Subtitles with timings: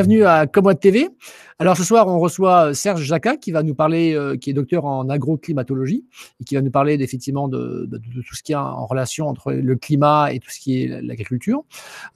[0.00, 1.10] bienvenue à Comwat TV.
[1.60, 4.86] Alors ce soir, on reçoit Serge Jacquat qui va nous parler, euh, qui est docteur
[4.86, 6.06] en agroclimatologie
[6.40, 7.86] et qui va nous parler effectivement de,
[8.26, 11.64] tout ce qui est en relation entre le climat et tout ce qui est l'agriculture.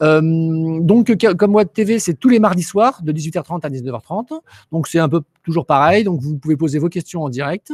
[0.03, 4.41] Euh, donc Comwat TV, c'est tous les mardis soirs de 18h30 à 19h30.
[4.73, 6.05] Donc c'est un peu toujours pareil.
[6.05, 7.71] Donc vous pouvez poser vos questions en direct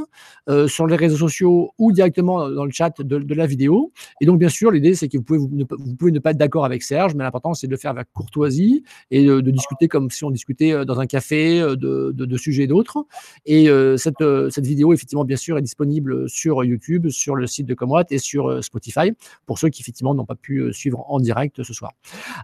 [0.48, 3.92] euh, sur les réseaux sociaux ou directement dans le chat de, la vidéo.
[4.20, 6.36] Et donc bien sûr, l'idée c'est que vous pouvez, ne, vous pouvez ne pas être
[6.36, 8.82] d'accord avec Serge, mais l'important c'est de le faire avec courtoisie
[9.13, 13.04] et de discuter comme si on discutait dans un café euh, de, de, sujets d'autres.
[13.45, 17.46] Et euh, cette, euh, cette vidéo, effectivement, bien sûr, est disponible sur YouTube, sur le
[17.46, 19.13] site de Comwatt et sur Spotify,
[19.46, 21.93] pour ceux qui, effectivement, n'ont pas pu suivre en direct ce soir.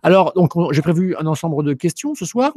[0.03, 2.53] Alors, donc, j'ai prévu un ensemble de questions ce soir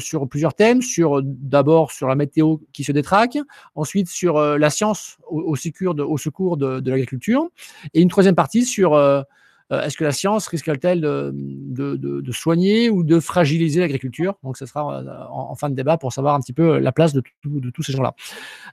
[0.00, 3.38] sur plusieurs thèmes, sur d'abord sur la météo qui se détraque,
[3.74, 7.48] ensuite sur la science au, secours de, l'agriculture,
[7.92, 9.22] et une troisième partie sur euh,
[9.70, 14.34] est-ce que la science risque-t-elle de, soigner ou de fragiliser l'agriculture?
[14.42, 17.12] Donc, ce sera euh, en, fin de débat pour savoir un petit peu la place
[17.12, 18.14] de, tous ces gens-là.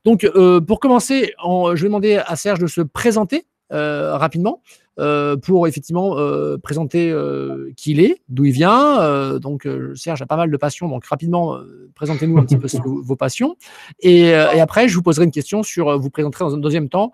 [0.05, 4.61] Donc, euh, pour commencer, je vais demander à Serge de se présenter rapidement.
[4.99, 9.39] Euh, pour effectivement euh, présenter euh, qui il est, d'où il vient.
[9.39, 11.57] donc, Serge a pas mal de passions, donc rapidement,
[11.95, 13.55] présentez-nous un petit peu vos passions.
[13.99, 17.11] Et, après, je vous poserai une question sur, vous présenterez dans un deuxième temps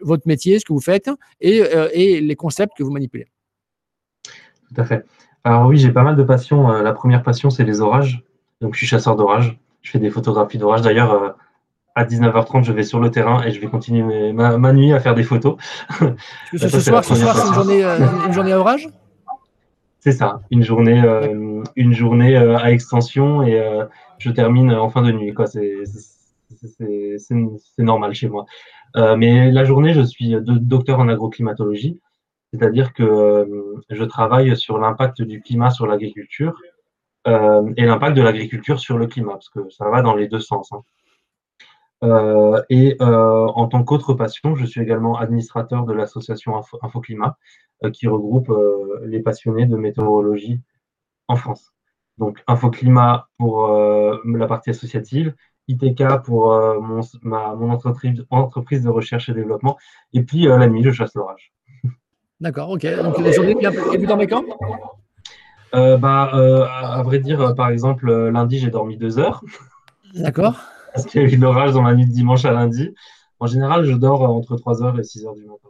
[0.00, 1.10] votre métier, ce que vous faites
[1.40, 3.26] et, les concepts que vous manipulez.
[4.24, 5.04] Tout à fait.
[5.44, 6.68] Alors oui, j'ai pas mal de passions.
[6.68, 8.22] la première passion, c'est les orages.
[8.60, 9.58] Donc, je suis chasseur d'orages.
[9.82, 10.82] Je fais des photographies d'orages.
[10.82, 11.36] D'ailleurs,
[11.98, 15.16] à 19h30, je vais sur le terrain et je vais continuer ma, nuit à faire
[15.16, 15.56] des photos.
[16.56, 18.88] ce, soir, c'est une journée, euh, une journée à orage?
[19.98, 23.60] C'est ça, une journée, euh, une journée euh, à extension et
[24.18, 25.34] je termine en fin de nuit.
[27.18, 28.46] C'est normal chez moi.
[28.94, 31.98] mais la journée, je suis docteur en agroclimatologie,
[32.52, 33.44] c'est-à-dire que
[33.90, 36.60] je travaille sur l'impact du climat sur l'agriculture
[37.26, 40.72] et l'impact de l'agriculture sur le climat, parce que ça va dans les deux sens.
[40.72, 40.82] Hein.
[42.04, 47.36] Euh, et euh, en tant qu'autre passion, je suis également administrateur de l'association Infoclimat,
[47.84, 48.52] euh, qui regroupe
[49.04, 50.60] les passionnés de météorologie
[51.26, 51.72] en France.
[52.18, 55.34] Donc Infoclimat pour la partie associative,
[55.68, 56.48] ITK pour
[56.80, 59.76] mon, ma, mon entreprise, entreprise de recherche et développement,
[60.12, 61.52] et puis la nuit, je chasse l'orage.
[62.40, 62.86] D'accord, ok.
[63.02, 64.44] Donc les journées bien dans mes camps
[65.72, 69.44] bah, à vrai dire, par exemple, lundi, j'ai dormi deux heures.
[70.14, 70.58] D'accord
[70.92, 72.90] parce qu'il y a eu l'orage dans la nuit de dimanche à lundi.
[73.40, 75.68] En général, je dors entre 3h et 6h du matin.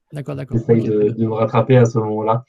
[0.12, 0.58] D'accord, d'accord.
[0.58, 2.44] J'essaye de, me rattraper à ce moment-là.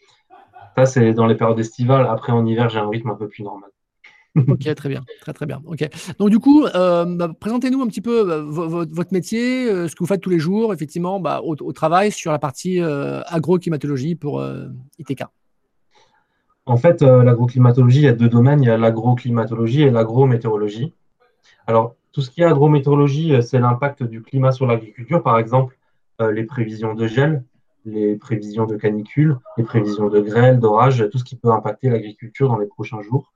[0.75, 2.07] Ça, c'est dans les périodes estivales.
[2.07, 3.69] Après, en hiver, j'ai un rythme un peu plus normal.
[4.35, 5.61] ok, très bien, très très bien.
[5.65, 5.87] Ok.
[6.19, 9.99] Donc du coup, euh, bah, présentez-nous un petit peu bah, votre métier, euh, ce que
[9.99, 14.43] vous faites tous les jours, effectivement, bah, au, travail sur la partie euh, agroclimatologie pour
[14.99, 15.23] ITK.
[16.65, 18.61] En fait, l'agroclimatologie, il y a deux domaines.
[18.61, 20.93] Il y a l'agroclimatologie et l'agrométéorologie.
[21.67, 25.77] Alors, tout ce qui est agrométéorologie, euh, c'est l'impact du climat sur l'agriculture, par exemple
[26.21, 27.43] euh, les prévisions de gel,
[27.85, 32.49] les prévisions de canicule, les prévisions de grêle, d'orage, tout ce qui peut impacter l'agriculture
[32.49, 33.33] dans les prochains jours.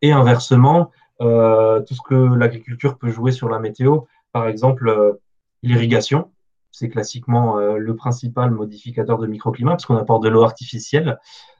[0.00, 4.00] Et inversement, euh, tout ce que l'agriculture peut jouer sur la météo,
[4.32, 5.18] par exemple
[5.62, 6.30] l'irrigation,
[6.72, 11.18] c'est classiquement le principal modificateur de microclimat parce qu'on apporte de l'eau artificielle,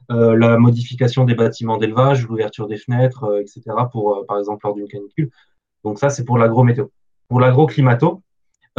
[0.09, 3.61] la modification des bâtiments d'élevage, l'ouverture des fenêtres, etc.
[3.91, 5.29] pour par exemple lors d'une canicule.
[5.83, 6.87] Donc ça, c'est pour l'agro-météo.
[7.27, 8.21] Pour l'agro-climato,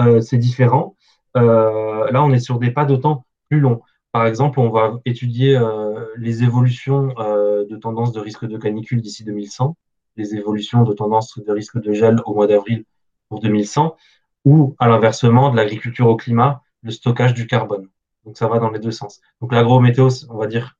[0.01, 0.97] euh, c'est différent.
[1.37, 3.83] Euh, là, on est sur des pas de temps plus longs.
[4.13, 9.25] Par exemple, on va étudier euh, les évolutions de tendance de risque de canicule d'ici
[9.25, 9.77] 2100,
[10.17, 12.85] les évolutions de tendance de risque de gel au mois d'avril
[13.29, 13.97] pour 2100,
[14.45, 17.89] ou à l'inversement de l'agriculture au climat, le stockage du carbone.
[18.25, 19.21] Donc ça va dans les deux sens.
[19.41, 20.77] Donc l'agro-météo, on va dire,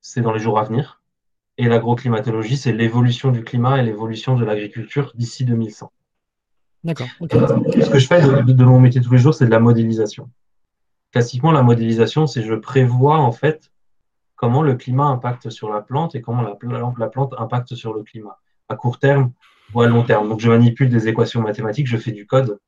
[0.00, 0.99] c'est dans les jours à venir.
[1.60, 5.92] Et l'agroclimatologie, c'est l'évolution du climat et l'évolution de l'agriculture d'ici 2100.
[6.84, 7.06] D'accord.
[7.20, 10.30] Ce que je fais de, mon métier tous les jours, c'est de la modélisation.
[11.12, 13.70] Classiquement, la modélisation, c'est je prévois en fait
[14.36, 16.56] comment le climat impacte sur la plante et comment la,
[16.98, 18.38] la plante impacte sur le climat,
[18.70, 19.32] à court terme
[19.74, 20.30] ou à long terme.
[20.30, 22.58] Donc, je manipule des équations mathématiques, je fais du code,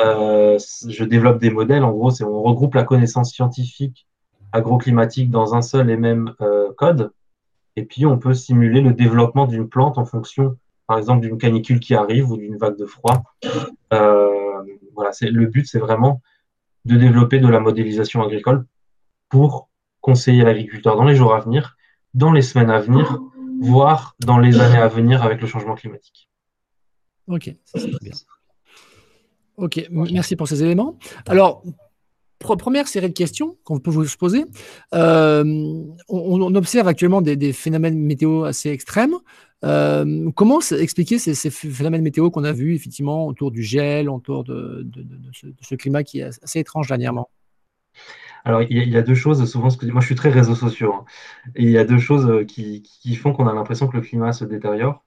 [0.00, 0.58] euh,
[0.88, 1.84] je développe des modèles.
[1.84, 4.06] En gros, c'est on regroupe la connaissance scientifique
[4.52, 7.12] agroclimatique dans un seul et même euh, code
[7.76, 10.56] et puis, on peut simuler le développement d'une plante en fonction,
[10.86, 13.22] par exemple, d'une canicule qui arrive ou d'une vague de froid.
[13.92, 14.28] Euh,
[14.94, 16.20] voilà, le but, c'est vraiment
[16.84, 18.66] de développer de la modélisation agricole
[19.28, 19.68] pour
[20.00, 21.76] conseiller l'agriculteur dans les jours à venir,
[22.14, 23.20] dans les semaines à venir,
[23.60, 26.28] voire dans les années à venir avec le changement climatique.
[27.28, 28.14] Ok, ça c'est très bien.
[29.56, 30.98] Ok, merci pour ces éléments.
[31.26, 31.62] Alors,
[32.40, 34.44] première série de questions qu'on peut vous poser.
[34.94, 35.44] Euh,
[36.08, 39.14] on, observe actuellement des, phénomènes météo assez extrêmes.
[39.62, 44.86] Euh, comment expliquer ces, phénomènes météo qu'on a vus effectivement autour du gel, autour de,
[45.32, 47.28] ce, climat qui est assez étrange dernièrement?
[48.44, 51.04] Alors, il y, a, deux choses, souvent, moi je suis très réseaux sociaux, hein.
[51.56, 52.82] il y a deux choses euh, qui,
[53.16, 55.04] font qu'on a l'impression que le climat se détériore.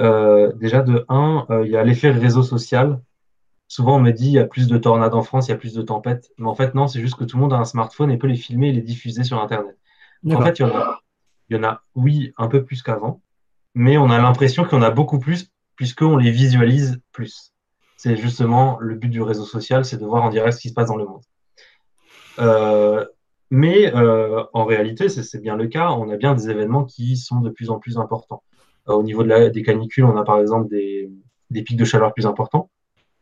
[0.00, 3.02] déjà, de un, il y a l'effet réseau social
[3.68, 5.58] souvent on me dit il y a plus de tornades en France, il y a
[5.58, 6.30] plus de tempêtes.
[6.38, 8.26] Mais en fait, non, c'est juste que tout le monde a un smartphone et peut
[8.26, 9.76] les filmer et les diffuser sur Internet.
[10.30, 11.00] en fait, il y, en a,
[11.48, 13.22] il y en a, oui, un peu plus qu'avant,
[13.74, 17.52] mais on a l'impression qu'il y en a beaucoup plus puisqu'on les visualise plus.
[17.96, 20.74] C'est justement le but du réseau social, c'est de voir en direct ce qui se
[20.74, 21.22] passe dans le monde.
[22.38, 23.04] Euh,
[23.50, 27.40] mais euh, en réalité, c'est bien le cas, on a bien des événements qui sont
[27.40, 28.42] de plus en plus importants.
[28.88, 31.10] Euh, au niveau de la, des canicules, on a par exemple des,
[31.50, 32.70] des pics de chaleur plus importants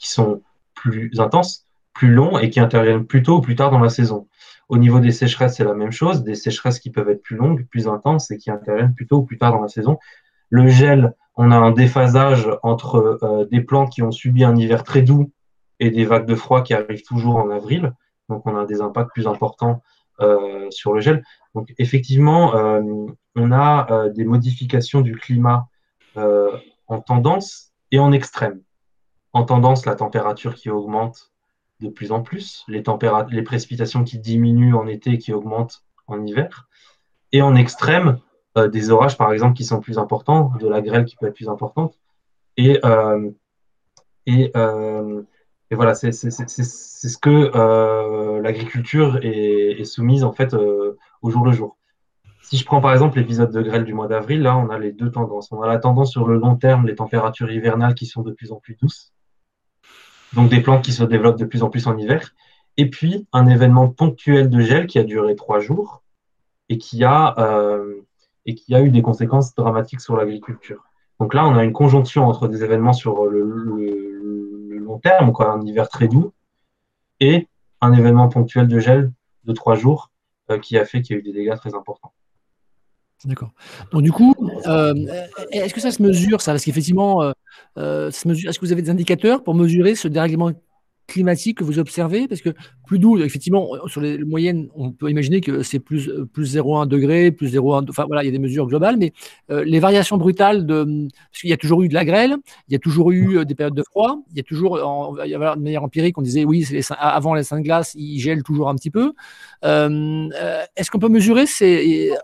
[0.05, 0.43] qui sont
[0.75, 4.29] plus intenses, plus longs et qui interviennent plus tôt ou plus tard dans la saison.
[4.69, 7.67] Au niveau des sécheresses, c'est la même chose, des sécheresses qui peuvent être plus longues,
[7.67, 9.99] plus intenses et qui interviennent plus tôt ou plus tard dans la saison.
[10.51, 14.85] Le gel, on a un déphasage entre euh, des plantes qui ont subi un hiver
[14.85, 15.33] très doux
[15.81, 17.93] et des vagues de froid qui arrivent toujours en avril.
[18.29, 19.83] Donc on a des impacts plus importants
[20.21, 21.25] euh, sur le gel.
[21.55, 22.83] Donc effectivement, euh,
[23.37, 25.67] on a des modifications du climat
[26.87, 28.61] en tendance et en extrême
[29.35, 31.33] en tendance la température qui augmente
[31.81, 32.83] de plus en plus, les,
[33.43, 36.69] précipitations qui diminuent en été et qui augmentent en hiver,
[37.33, 38.19] et en extrême,
[38.57, 41.35] euh, des orages par exemple qui sont plus importants, de la grêle qui peut être
[41.35, 41.99] plus importante,
[42.57, 43.31] et, euh,
[44.29, 45.23] euh,
[45.73, 51.77] voilà, c'est ce que l'agriculture est, est, soumise en fait au jour le jour.
[52.41, 54.93] Si je prends par exemple l'épisode de grêle du mois d'avril, là on a les
[54.93, 55.51] deux tendances.
[55.51, 58.53] On a la tendance sur le long terme, les températures hivernales qui sont de plus
[58.53, 59.14] en plus douces,
[60.35, 62.35] donc des plantes qui se développent de plus en plus en hiver,
[62.77, 66.03] et puis un événement ponctuel de gel qui a duré trois jours
[66.69, 68.01] et qui a, euh,
[68.47, 70.85] et qui a eu des conséquences dramatiques sur l'agriculture.
[71.21, 73.43] Donc là, on a une conjonction entre des événements sur le,
[74.79, 76.33] long terme, quoi, un hiver très doux,
[77.21, 77.49] et
[77.81, 79.13] un événement ponctuel de gel
[79.45, 80.11] de trois jours
[80.51, 82.13] euh, qui a fait qu'il y a eu des dégâts très importants.
[83.25, 83.53] D'accord.
[83.93, 84.35] Donc du coup,
[84.67, 84.95] euh,
[85.51, 86.53] est-ce que ça se mesure ça?
[86.53, 87.33] Parce qu'effectivement, euh,
[87.79, 90.53] euh, est-ce que vous avez des indicateurs pour mesurer ce dérèglement
[91.07, 92.29] climatique que vous observez?
[92.29, 92.51] Parce que
[92.87, 97.31] plus doux, effectivement, sur les moyennes, on peut imaginer que c'est plus, plus 0,1 degré,
[97.31, 99.13] plus 0,1, enfin voilà, il y a des mesures globales, mais
[99.51, 102.37] euh, les variations brutales, de, parce qu'il y a toujours eu de la grêle,
[102.69, 105.17] il y a toujours eu euh, des périodes de froid, il y a toujours, en,
[105.25, 107.95] il y avait de manière empirique, on disait oui, les, avant les seins de glace,
[107.95, 109.13] ils gèlent toujours un petit peu.
[109.65, 110.29] Euh,
[110.77, 111.45] est-ce qu'on peut mesurer,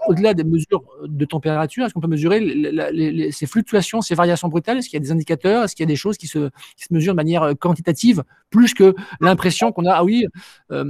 [0.09, 4.79] au-delà des mesures de température, est-ce qu'on peut mesurer ces fluctuations, ces variations brutales?
[4.79, 5.65] Est-ce qu'il y a des indicateurs?
[5.65, 8.70] Est-ce qu'il y a des choses qui se, qui se mesurent de manière quantitative, plus
[8.75, 10.27] que l'impression qu'on a, ah oui,
[10.73, 10.85] euh,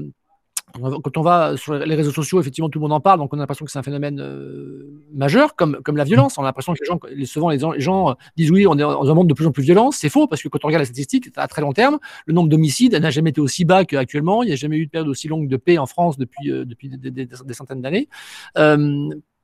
[0.73, 3.37] quand on va sur les réseaux sociaux, effectivement, tout le monde en parle, donc on
[3.37, 6.39] a l'impression que c'est un phénomène euh, majeur, comme, comme la violence.
[6.39, 9.15] On a l'impression que les gens, souvent, les gens, disent oui, on est dans un
[9.15, 9.91] monde de plus en plus violent.
[9.91, 12.49] C'est faux, parce que quand on regarde les statistiques, à très long terme, le nombre
[12.49, 14.43] d'homicides n'a jamais été aussi bas qu'actuellement.
[14.43, 16.65] Il n'y a jamais eu de période aussi longue de paix en France depuis, euh,
[16.65, 18.09] depuis des, centaines d'années.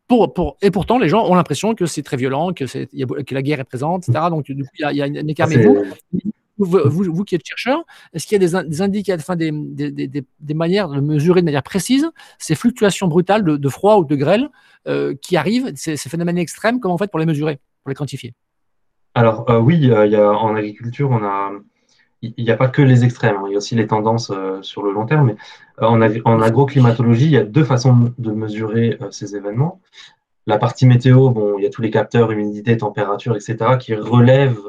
[0.09, 3.43] pour, pour, et pourtant, les gens ont l'impression que c'est très violent, que, que, la
[3.43, 4.27] guerre est présente, etc.
[4.31, 5.49] Donc, du coup, il y a, un écart.
[6.59, 11.01] Vous, qui êtes chercheur, est-ce qu'il y a des, indicateurs, enfin des, des, manières de
[11.01, 14.49] mesurer de manière précise ces fluctuations brutales de, froid ou de grêle
[14.89, 18.35] euh, qui arrivent, ces, phénomènes extrêmes, comment on fait pour les mesurer, pour les quantifier?
[19.15, 21.11] Alors euh, oui, a, en agriculture,
[22.23, 23.45] il n'y a pas que les extrêmes, hein.
[23.49, 25.27] il y a aussi les tendances euh, sur le long terme.
[25.27, 25.37] Mais
[25.87, 29.83] en, en, agroclimatologie, il y a deux façons de mesurer ces événements.
[30.47, 34.61] La partie météo, bon, il y a tous les capteurs, humidité, température, etc., qui relèvent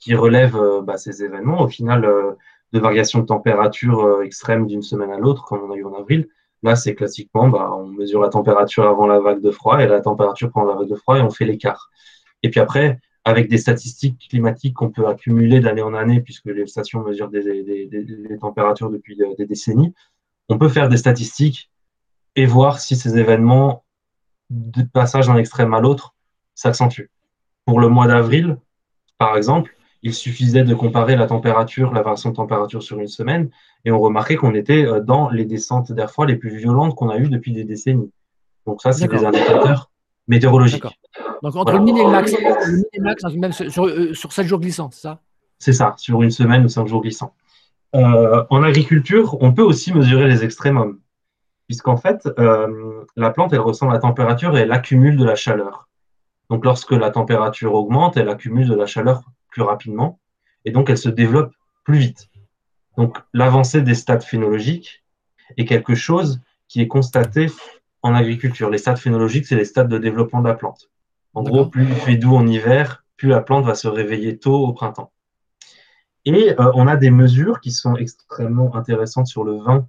[0.00, 1.60] qui relève euh, bah, ces événements.
[1.60, 2.32] Au final, euh,
[2.72, 5.94] de variations de température euh, extrêmes d'une semaine à l'autre, comme on a eu en
[5.94, 6.28] avril.
[6.62, 10.00] Là, c'est classiquement, bah, on mesure la température avant la vague de froid et la
[10.00, 11.90] température pendant la vague de froid et on fait l'écart.
[12.42, 16.66] Et puis après, avec des statistiques climatiques qu'on peut accumuler d'année en année, puisque les
[16.66, 19.94] stations mesurent des, températures depuis des décennies,
[20.48, 21.70] on peut faire des statistiques
[22.36, 23.84] et voir si ces événements
[24.50, 26.14] de passage d'un extrême à l'autre
[26.54, 27.10] s'accentuent.
[27.64, 28.58] Pour le mois d'avril,
[29.18, 33.50] par exemple, il suffisait de comparer la température, la variation de température sur une semaine,
[33.84, 37.10] et on remarquait qu'on était euh, dans les descentes d'air froid les plus violentes qu'on
[37.10, 38.10] a eues depuis des décennies.
[38.66, 39.90] Donc ça, c'est des indicateurs
[40.28, 40.84] météorologiques.
[41.42, 44.60] Donc entre le min et le max, le max même sur, euh, sur 7 jours
[44.60, 45.20] glissants, c'est ça?
[45.58, 47.34] C'est ça, sur une semaine ou 5 jours glissants.
[47.94, 50.98] Euh, en agriculture, on peut aussi mesurer les extrémums,
[51.66, 52.28] puisqu'en fait,
[53.16, 55.88] la plante, elle ressent la température et elle accumule de la chaleur.
[56.48, 60.18] Donc lorsque la température augmente, elle accumule de la chaleur plus rapidement
[60.64, 61.52] et donc elle se développe
[61.84, 62.28] plus vite.
[62.96, 65.04] Donc l'avancée des stades phénologiques
[65.56, 67.46] est quelque chose qui est constaté
[68.02, 68.70] en agriculture.
[68.70, 70.90] Les stades phénologiques, c'est les stades de développement de la plante.
[71.34, 74.66] En gros, plus il fait doux en hiver, plus la plante va se réveiller tôt
[74.66, 75.12] au printemps.
[76.24, 79.86] Et euh, on a des mesures qui sont extrêmement intéressantes sur le vin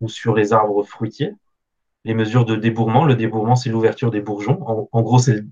[0.00, 1.34] ou sur les arbres fruitiers.
[2.04, 3.04] Les mesures de débourrement.
[3.04, 4.58] Le débourrement, c'est l'ouverture des bourgeons.
[4.66, 5.44] En, gros, c'est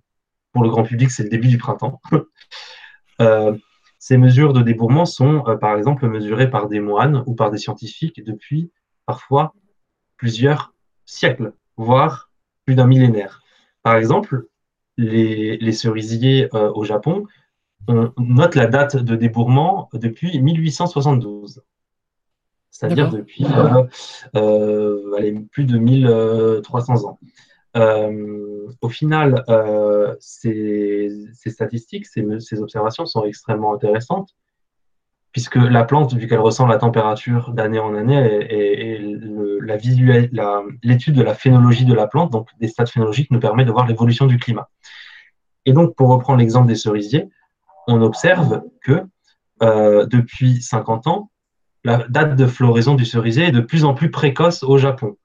[0.52, 2.00] pour le grand public, c'est le début du printemps.
[3.20, 3.56] Euh,
[3.98, 7.58] ces mesures de débourrement sont, euh, par exemple, mesurées par des moines ou par des
[7.58, 8.70] scientifiques depuis
[9.06, 9.54] parfois
[10.16, 10.74] plusieurs
[11.04, 12.30] siècles, voire
[12.64, 13.42] plus d'un millénaire.
[13.82, 14.46] Par exemple,
[14.96, 17.26] les, cerisiers euh, au Japon,
[17.88, 21.62] on note la date de débourrement depuis 1872.
[22.70, 23.84] C'est-à-dire depuis euh,
[24.36, 27.18] euh, plus de 1300 ans.
[27.74, 29.44] Au final,
[30.20, 31.10] ces,
[31.46, 34.34] statistiques, ces, observations sont extrêmement intéressantes,
[35.32, 38.98] puisque la plante, vu qu'elle ressent la température d'année en année, et,
[40.82, 43.86] l'étude de la phénologie de la plante, donc des stades phénologiques, nous permet de voir
[43.86, 44.68] l'évolution du climat.
[45.66, 47.28] Et donc, pour reprendre l'exemple des cerisiers,
[47.86, 49.04] on observe que
[49.62, 51.30] euh, depuis 50 ans,
[51.84, 55.16] la date de floraison du cerisier est de plus en plus précoce au Japon.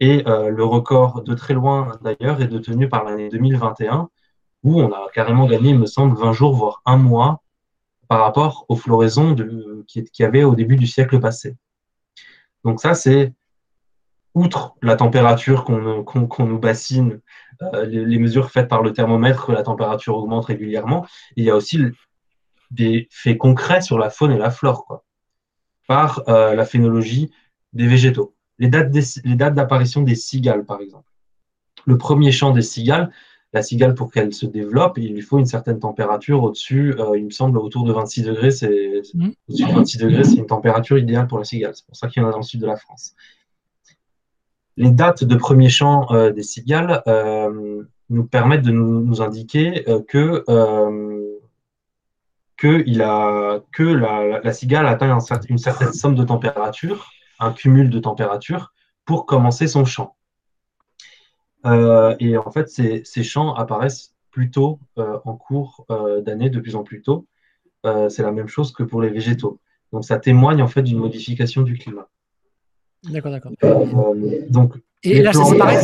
[0.00, 4.08] Et euh, le record de très loin, d'ailleurs, est détenu par l'année 2021,
[4.64, 7.42] où on a carrément gagné, il me semble, 20 jours, voire un mois
[8.08, 9.34] par rapport aux floraisons
[9.86, 11.56] qu'il y avait au début du siècle passé.
[12.64, 13.32] Donc ça, c'est
[14.34, 17.20] outre la température qu'on nous bassine,
[17.62, 21.78] euh, les, mesures faites par le thermomètre, la température augmente régulièrement, il y a aussi
[22.70, 25.04] des faits concrets sur la faune et la flore, quoi,
[25.86, 27.30] par euh, la phénologie
[27.72, 28.34] des végétaux.
[28.58, 31.08] Les dates d'apparition des, des cigales, par exemple.
[31.86, 33.10] Le premier champ des cigales,
[33.52, 37.26] la cigale, pour qu'elle se développe, il lui faut une certaine température au-dessus, euh, il
[37.26, 38.50] me semble, autour de 26 degrés.
[38.50, 39.28] C'est, mmh.
[39.48, 41.72] Au-dessus de 26 degrés, c'est une température idéale pour la cigale.
[41.74, 43.14] C'est pour ça qu'il y en a dans le sud de la France
[44.76, 50.44] les dates de premier chant euh, des cigales euh, nous permettent de nous, indiquer que,
[52.56, 55.16] que, il a, que la, cigale atteint
[55.48, 57.12] une certaine somme de température,
[57.44, 58.72] un cumul de température,
[59.04, 60.16] pour commencer son chant.
[61.64, 65.86] et en fait, ces, ces chants apparaissent plutôt en cours
[66.24, 67.26] d'année, de plus en plus tôt.
[67.84, 69.60] C'est la même chose que pour les végétaux.
[69.92, 72.08] Donc ça témoigne en fait d'une modification du climat.
[73.10, 73.52] D'accord, d'accord.
[73.62, 75.78] Euh, donc, et là, c'est pareil,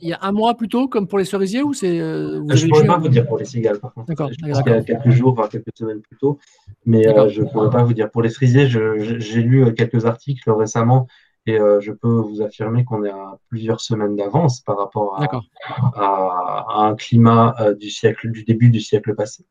[0.00, 1.98] il y a un mois plus tôt, comme pour les cerisiers, ou c'est.
[1.98, 4.08] Euh, je ne pourrais pas vous dire pour les cigales, par contre.
[4.08, 4.30] D'accord.
[4.38, 6.38] Il y a quelques jours, voire quelques semaines plus tôt.
[6.84, 8.10] Mais euh, je ne pourrais pas vous dire.
[8.10, 11.06] Pour les cerisiers, j'ai lu quelques articles récemment
[11.46, 15.18] et je peux vous affirmer qu'on est à plusieurs semaines d'avance par rapport
[15.94, 19.46] à, un climat du siècle, du début du siècle passé.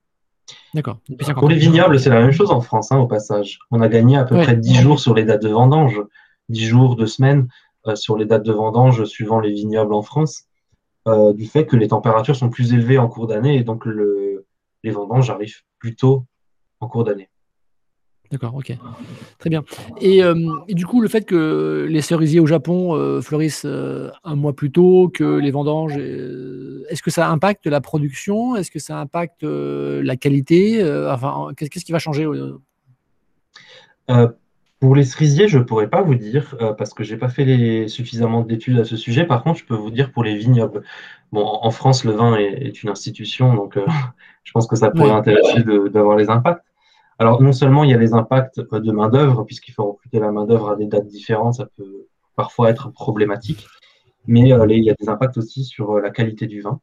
[0.73, 0.99] D'accord.
[1.35, 3.59] Pour les vignobles, c'est la même chose en France, hein, au passage.
[3.71, 6.01] On a gagné à peu près 10 jours sur les dates de vendange,
[6.49, 10.45] 10 jours, 2 semaines euh, sur les dates de vendange suivant les vignobles en France,
[11.07, 14.91] euh, du fait que les températures sont plus élevées en cours d'année et donc les
[14.91, 16.25] vendanges arrivent plus tôt
[16.79, 17.29] en cours d'année.
[18.31, 18.73] D'accord, ok.
[19.39, 19.63] Très bien.
[20.03, 24.35] Euh, et, du coup, le fait que les cerisiers au Japon euh, fleurissent euh, un
[24.35, 28.55] mois plus tôt que les vendanges, est-ce que ça impacte la production?
[28.55, 30.83] Est-ce que ça impacte la qualité?
[31.09, 32.27] Enfin, qu'est-ce qui va changer
[34.79, 37.87] Pour les cerisiers, je ne pourrais pas vous dire, parce que je n'ai pas fait
[37.87, 39.25] suffisamment d'études à ce sujet.
[39.25, 40.83] Par contre, je peux vous dire pour les vignobles.
[41.31, 43.77] Bon, en France, le vin est, une institution, donc
[44.43, 46.67] je pense que ça pourrait intéresser d'avoir les impacts.
[47.19, 50.31] Alors, non seulement il y a les impacts euh, de main-d'œuvre, puisqu'il faut recruter la
[50.31, 53.65] main-d'œuvre à des dates différentes, ça peut parfois être problématique,
[54.27, 56.79] mais euh, il y a des impacts aussi sur euh, la qualité du vin,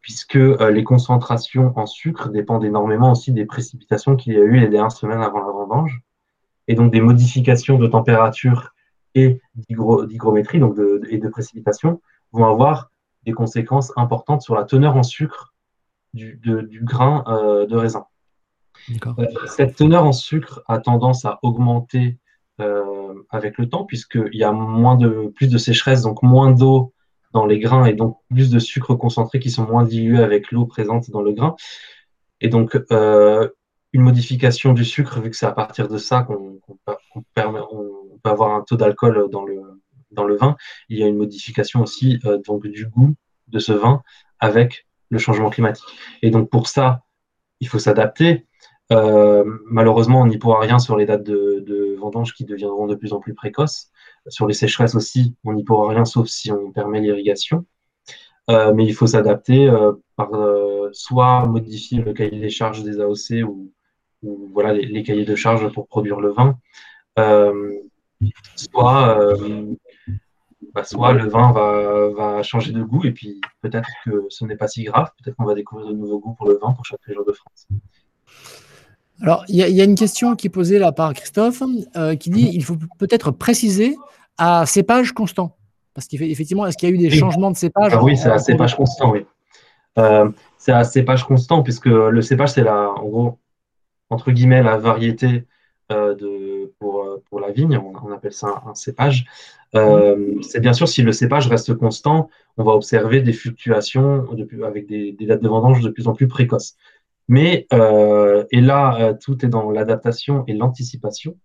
[0.00, 4.68] puisque les concentrations en sucre dépendent énormément aussi des précipitations qu'il y a eu les
[4.68, 6.00] dernières semaines avant la vendange,
[6.68, 8.70] et donc des modifications de température
[9.14, 10.76] et d'hygrométrie, donc
[11.08, 12.00] et de précipitation,
[12.32, 12.90] vont avoir
[13.24, 15.52] des conséquences importantes sur la teneur en sucre
[16.14, 16.38] du,
[16.84, 17.24] grain
[17.68, 18.06] de raisin.
[18.90, 22.18] Euh, cette teneur en sucre a tendance à augmenter
[22.60, 26.92] euh, avec le temps, puisqu'il y a moins de, plus de sécheresse, donc moins d'eau
[27.32, 30.66] dans les grains et donc plus de sucre concentré qui sont moins dilués avec l'eau
[30.66, 31.54] présente dans le grain.
[32.40, 33.48] Et donc, euh,
[33.92, 38.62] une modification du sucre, vu que c'est à partir de ça qu'on peut avoir un
[38.62, 40.56] taux d'alcool dans le, vin,
[40.88, 43.14] il y a une modification aussi donc, du goût
[43.48, 44.02] de ce vin
[44.38, 45.84] avec le changement climatique.
[46.22, 47.02] Et donc, pour ça,
[47.60, 48.46] il faut s'adapter.
[48.92, 53.12] Euh, malheureusement, on n'y pourra rien sur les dates de, vendange qui deviendront de plus
[53.12, 53.90] en plus précoces.
[54.28, 57.66] Sur les sécheresses aussi, on n'y pourra rien sauf si on permet l'irrigation.
[58.50, 60.30] Euh, mais il faut s'adapter euh, par
[60.92, 63.72] soit modifier le cahier des charges des AOC ou
[64.22, 66.58] voilà, les, cahiers de charges pour produire le vin,
[68.56, 69.34] soit,
[70.74, 74.56] bah, soit le vin va, va, changer de goût et puis peut-être que ce n'est
[74.56, 77.02] pas si grave, peut-être qu'on va découvrir de nouveaux goûts pour le vin pour chaque
[77.04, 77.66] région de France.
[79.22, 81.62] Alors, il y, a une question qui est posée là par Christophe
[82.18, 83.96] qui dit il faut peut-être préciser
[84.38, 85.56] à cépage constant.
[85.94, 88.38] Parce qu'effectivement, est-ce qu'il y a eu des changements de cépage ah Oui, c'est à
[88.38, 89.26] cépage constant, oui.
[89.98, 93.38] Euh, c'est à cépage constant, puisque le cépage, c'est la, en gros,
[94.10, 95.44] entre guillemets, la variété
[95.92, 97.78] euh, de, pour, pour, la vigne.
[97.78, 99.26] On, appelle ça un, cépage.
[99.74, 104.26] Euh, c'est bien sûr, si le cépage reste constant, on va observer des fluctuations
[104.64, 106.76] avec des, des, dates de vendange de plus en plus précoces.
[107.28, 111.36] Mais, et là, tout est dans l'adaptation et l'anticipation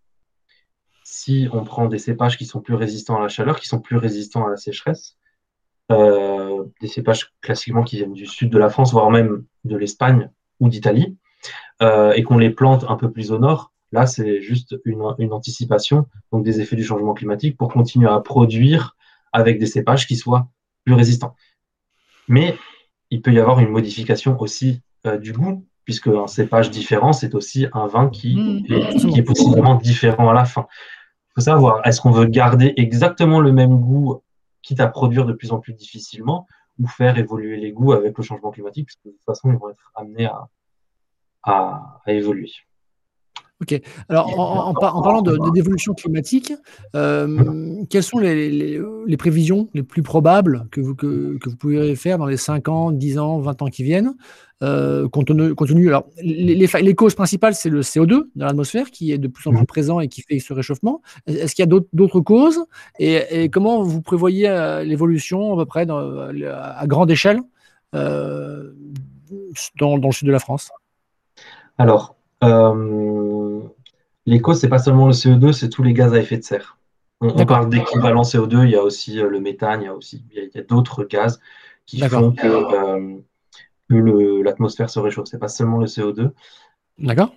[1.05, 3.95] si on prend des cépages qui sont plus résistants à la chaleur, qui sont plus
[3.95, 5.17] résistants à la sécheresse,
[5.91, 10.31] euh, des cépages classiquement qui viennent du sud de la France, voire même de l'Espagne
[10.60, 11.15] ou d'Italie,
[11.82, 16.06] euh, et qu'on les plante un peu plus au nord, là, c'est juste une, anticipation
[16.32, 18.96] donc des effets du changement climatique pour continuer à produire
[19.34, 20.48] avec des cépages qui soient
[20.86, 21.36] plus résistants.
[22.28, 22.58] Mais
[23.12, 27.36] il peut y avoir une modification aussi euh, du goût, puisque un cépage différent, c'est
[27.36, 29.10] aussi un vin qui, mmh.
[29.10, 30.68] qui est possiblement différent à la fin
[31.36, 34.22] faut savoir, est-ce qu'on veut garder exactement le même goût,
[34.62, 36.48] quitte à produire de plus en plus difficilement,
[36.80, 39.70] ou faire évoluer les goûts avec le changement climatique, puisque de toute façon, ils vont
[39.70, 40.48] être amenés à
[42.08, 42.52] évoluer.
[43.62, 43.82] Ok.
[44.10, 46.52] Alors, en, parlant d'évolution climatique,
[46.94, 48.82] euh, quelles sont les,
[49.18, 53.18] prévisions les plus probables que vous, que, vous pouvez faire dans les 5 ans, 10
[53.18, 54.14] ans, 20 ans qui viennent
[54.62, 59.30] euh, compte, tenu, alors, les, causes principales, c'est le CO2 dans l'atmosphère qui est de
[59.30, 61.02] plus en plus présent et qui fait ce réchauffement.
[61.25, 62.66] Est-ce qu'il y a d'autres causes
[63.00, 67.40] et, comment vous prévoyez euh, l'évolution à peu près à grande échelle
[67.94, 68.68] dans,
[69.80, 70.72] dans le sud de la France?
[71.77, 73.62] Alors, euh,
[74.25, 76.77] les causes, c'est pas seulement le CO2, c'est tous les gaz à effet de serre.
[77.22, 80.24] On, parle d'équivalent CO2, il y a aussi euh, le méthane, il y a aussi
[80.32, 81.39] il y a, d'autres gaz
[81.86, 82.47] qui font que,
[83.89, 85.28] euh, l'atmosphère se réchauffe.
[85.28, 86.32] C'est pas seulement le CO2.
[86.97, 87.34] D'accord.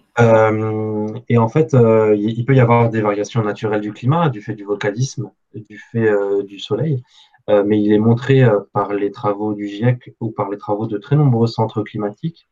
[1.28, 1.76] et en fait,
[2.16, 6.08] il peut y avoir des variations naturelles du climat, du fait du volcanisme, du fait
[6.44, 7.02] du soleil.
[7.48, 11.16] mais il est montré par les travaux du GIEC ou par les travaux de très
[11.16, 12.48] nombreux centres climatiques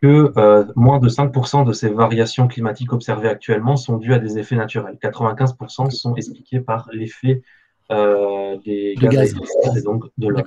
[0.00, 4.38] que euh, moins de 5% de ces variations climatiques observées actuellement sont dues à des
[4.38, 4.96] effets naturels.
[5.02, 7.42] 95% sont expliqués par l'effet
[7.90, 10.42] euh, des gaz, à effet de serre et donc de l'eau.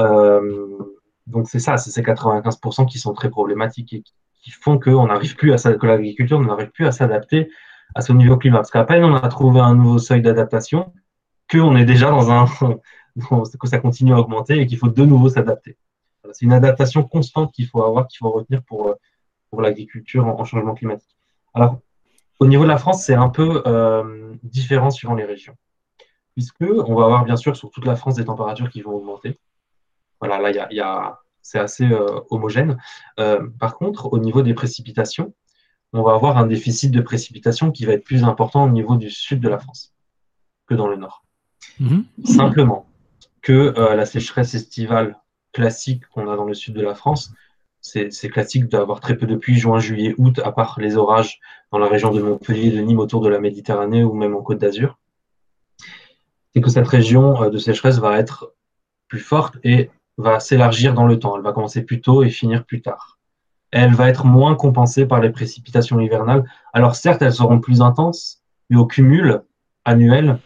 [0.00, 0.78] Euh,
[1.26, 4.02] donc c'est ça, c'est ces 95% qui sont très problématiques et
[4.42, 7.50] qui font que, n'arrive plus à, que l'agriculture n'arrive plus à s'adapter
[7.96, 8.58] à ce niveau climat.
[8.58, 10.92] Parce qu'à peine on a trouvé un nouveau seuil d'adaptation,
[11.50, 12.46] qu'on est déjà dans un...
[13.60, 15.76] que ça continue à augmenter et qu'il faut de nouveau s'adapter.
[16.32, 18.94] C'est une adaptation constante qu'il faut avoir, qu'il faut retenir pour, euh,
[19.50, 21.16] pour l'agriculture en, changement climatique.
[21.54, 21.78] Alors,
[22.40, 25.56] au niveau de la France, c'est un peu euh, différent suivant les régions.
[26.34, 29.38] Puisque on va avoir bien sûr sur toute la France des températures qui vont augmenter.
[30.20, 32.78] Voilà, là, y y a, c'est assez euh, homogène.
[33.58, 35.34] par contre, au niveau des précipitations,
[35.92, 39.10] on va avoir un déficit de précipitations qui va être plus important au niveau du
[39.10, 39.94] sud de la France
[40.66, 41.24] que dans le nord.
[41.80, 42.04] Mhm.
[42.24, 42.86] Simplement
[43.40, 45.16] que la sécheresse estivale
[45.52, 47.32] classique qu'on a dans le sud de la France.
[47.80, 51.40] C'est classique d'avoir très peu de pluie juin, juillet, août, à part les orages
[51.72, 54.58] dans la région de Montpellier, de Nîmes, autour de la Méditerranée ou même en Côte
[54.58, 54.98] d'Azur.
[56.54, 58.52] C'est que cette région euh, de sécheresse va être
[59.06, 61.36] plus forte et va s'élargir dans le temps.
[61.36, 63.18] Elle va commencer plus tôt et finir plus tard.
[63.70, 66.44] Elle va être moins compensée par les précipitations hivernales.
[66.72, 69.42] Alors certes, elles seront plus intenses, mais au cumul
[69.84, 70.38] annuel,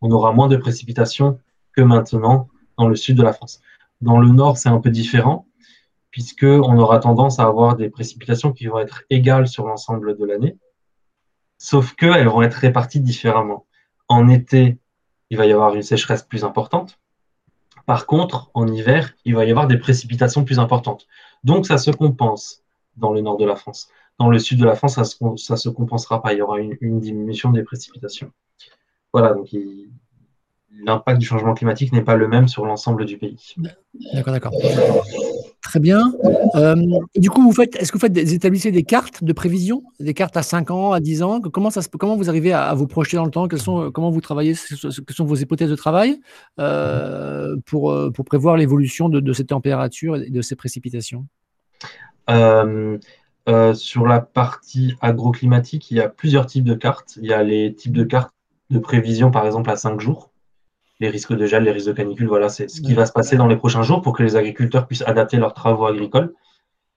[0.00, 1.38] on aura moins de précipitations
[1.74, 3.60] que maintenant dans le sud de la France.
[4.00, 5.46] Dans le nord, c'est un peu différent,
[6.10, 10.56] puisqu'on aura tendance à avoir des précipitations qui vont être égales sur l'ensemble de l'année,
[11.58, 13.66] sauf qu'elles vont être réparties différemment.
[14.08, 14.78] En été,
[15.28, 16.98] il va y avoir une sécheresse plus importante.
[17.86, 21.06] Par contre, en hiver, il va y avoir des précipitations plus importantes.
[21.44, 22.62] Donc, ça se compense
[22.96, 23.88] dans le nord de la France.
[24.18, 26.32] Dans le sud de la France, ça ne se, compensera pas.
[26.32, 28.32] Il y aura une, une diminution des précipitations.
[29.12, 29.90] Voilà, donc il,
[30.84, 33.54] l'impact du changement climatique n'est pas le même sur l'ensemble du pays.
[34.14, 34.52] D'accord, d'accord.
[35.62, 36.12] Très bien.
[36.54, 36.74] Euh,
[37.16, 40.14] du coup, vous faites, est-ce que vous faites des, établissez des cartes de prévision, des
[40.14, 41.40] cartes à 5 ans, à 10 ans?
[41.40, 43.46] Comment, ça, comment vous arrivez à, vous projeter dans le temps?
[43.48, 44.54] Quelles sont, Comment vous travaillez?
[44.54, 46.20] Quelles sont vos hypothèses de travail
[46.58, 51.26] euh, pour, euh, pour prévoir l'évolution de, de, ces températures et de ces précipitations?
[53.74, 57.18] Sur la partie agroclimatique, il y a plusieurs types de cartes.
[57.20, 58.32] Il y a les types de cartes
[58.70, 60.29] de prévision, par exemple, à 5 jours
[61.00, 63.36] les risques de gel, les risques de canicule, voilà, c'est ce qui va se passer
[63.36, 66.34] dans les prochains jours pour que les agriculteurs puissent adapter leurs travaux agricoles.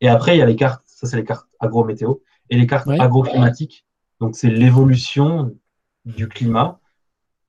[0.01, 2.15] Et après, il y a les cartes, ça c'est les cartes agro-météo.
[2.49, 3.85] et les cartes agroclimatiques.
[4.19, 5.55] Donc, c'est l'évolution
[6.03, 6.79] du climat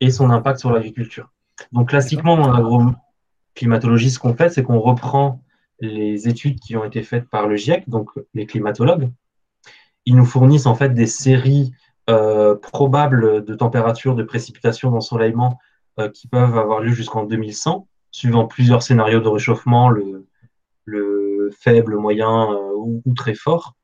[0.01, 1.33] et son impact sur l'agriculture.
[1.73, 5.43] Donc, classiquement, en agroclimatologie, ce qu'on fait, c'est qu'on reprend
[5.81, 9.11] les études qui ont été faites par le GIEC, donc les climatologues.
[10.07, 11.73] Ils nous fournissent en fait des séries
[12.09, 15.59] euh, probables de température, de précipitation, d'ensoleillement
[16.13, 20.27] qui peuvent avoir lieu jusqu'en 2100, suivant plusieurs scénarios de réchauffement, le,
[21.61, 23.75] faible, moyen euh, ou, très fort.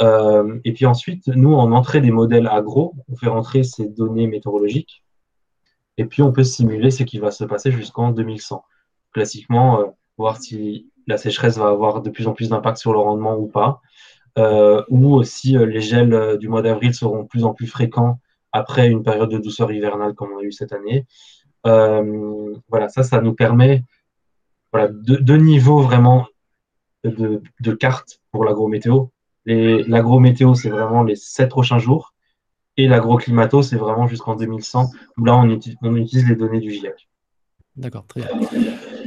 [0.00, 5.04] et puis ensuite, nous, en entrée des modèles agro, on fait rentrer ces données météorologiques
[5.98, 8.64] et puis on peut simuler ce qui va se passer jusqu'en 2100.
[9.12, 13.36] Classiquement, voir si la sécheresse va avoir de plus en plus d'impact sur le rendement
[13.36, 13.80] ou pas,
[14.38, 18.18] euh, ou aussi les gels du mois d'avril seront de plus en plus fréquents
[18.52, 21.06] après une période de douceur hivernale comme on a eu cette année.
[21.66, 23.82] Euh, voilà, ça, ça nous permet
[24.72, 26.26] voilà, deux, niveaux vraiment
[27.04, 29.10] de, de cartes pour l'agrométéo.
[29.44, 32.14] L'agrométéo, c'est vraiment les sept prochains jours.
[32.78, 37.08] Et l'agroclimato, c'est vraiment jusqu'en 2100, où là, on, on utilise les données du GIEC.
[37.76, 38.28] D'accord, très bien.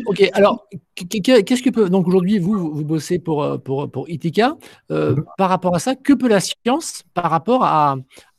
[0.07, 1.89] Ok, alors, qu'est-ce que peut.
[1.89, 4.07] Donc aujourd'hui, vous, vous bossez pour, euh, pour, pour.
[4.07, 5.25] Euh, mhm.
[5.37, 7.95] par rapport à ça, que peut la science par rapport à,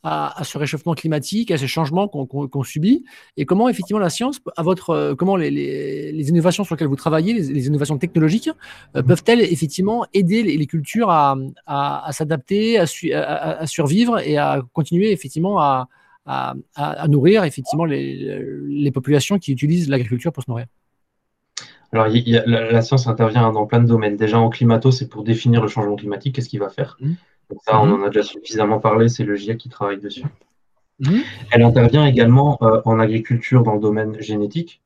[0.07, 3.03] à, ce réchauffement climatique, à ces changements qu'on subit
[3.35, 6.95] Et comment, effectivement, la science, à votre, euh, comment les, les, innovations sur lesquelles vous
[6.95, 8.49] travaillez, les, innovations technologiques,
[8.95, 9.03] mhm.
[9.03, 15.87] peuvent-elles effectivement aider les, cultures à, à s'adapter, à, survivre et à continuer effectivement à
[17.07, 20.67] nourrir effectivement les, populations qui utilisent l'agriculture pour se nourrir?
[21.93, 24.17] Alors, la, science intervient dans plein de domaines.
[24.17, 26.97] Déjà, en climato, c'est pour définir le changement climatique, qu'est-ce qu'il va faire?
[26.99, 27.13] Mmh.
[27.49, 27.93] Donc ça, on mmh.
[27.93, 30.25] en a déjà suffisamment parlé, c'est le GIEC qui travaille dessus.
[30.99, 31.19] Mmh.
[31.51, 34.81] Elle intervient également euh, en agriculture dans le domaine génétique,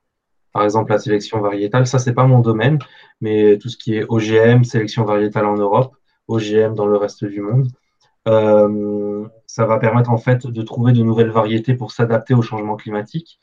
[0.52, 1.86] par exemple la sélection variétale.
[1.86, 2.78] Ça, c'est pas mon domaine,
[3.20, 5.96] mais tout ce qui est OGM, sélection variétale en Europe,
[6.28, 7.68] OGM dans le reste du monde.
[8.28, 12.76] Euh, ça va permettre en fait de trouver de nouvelles variétés pour s'adapter au changement
[12.76, 13.40] climatique,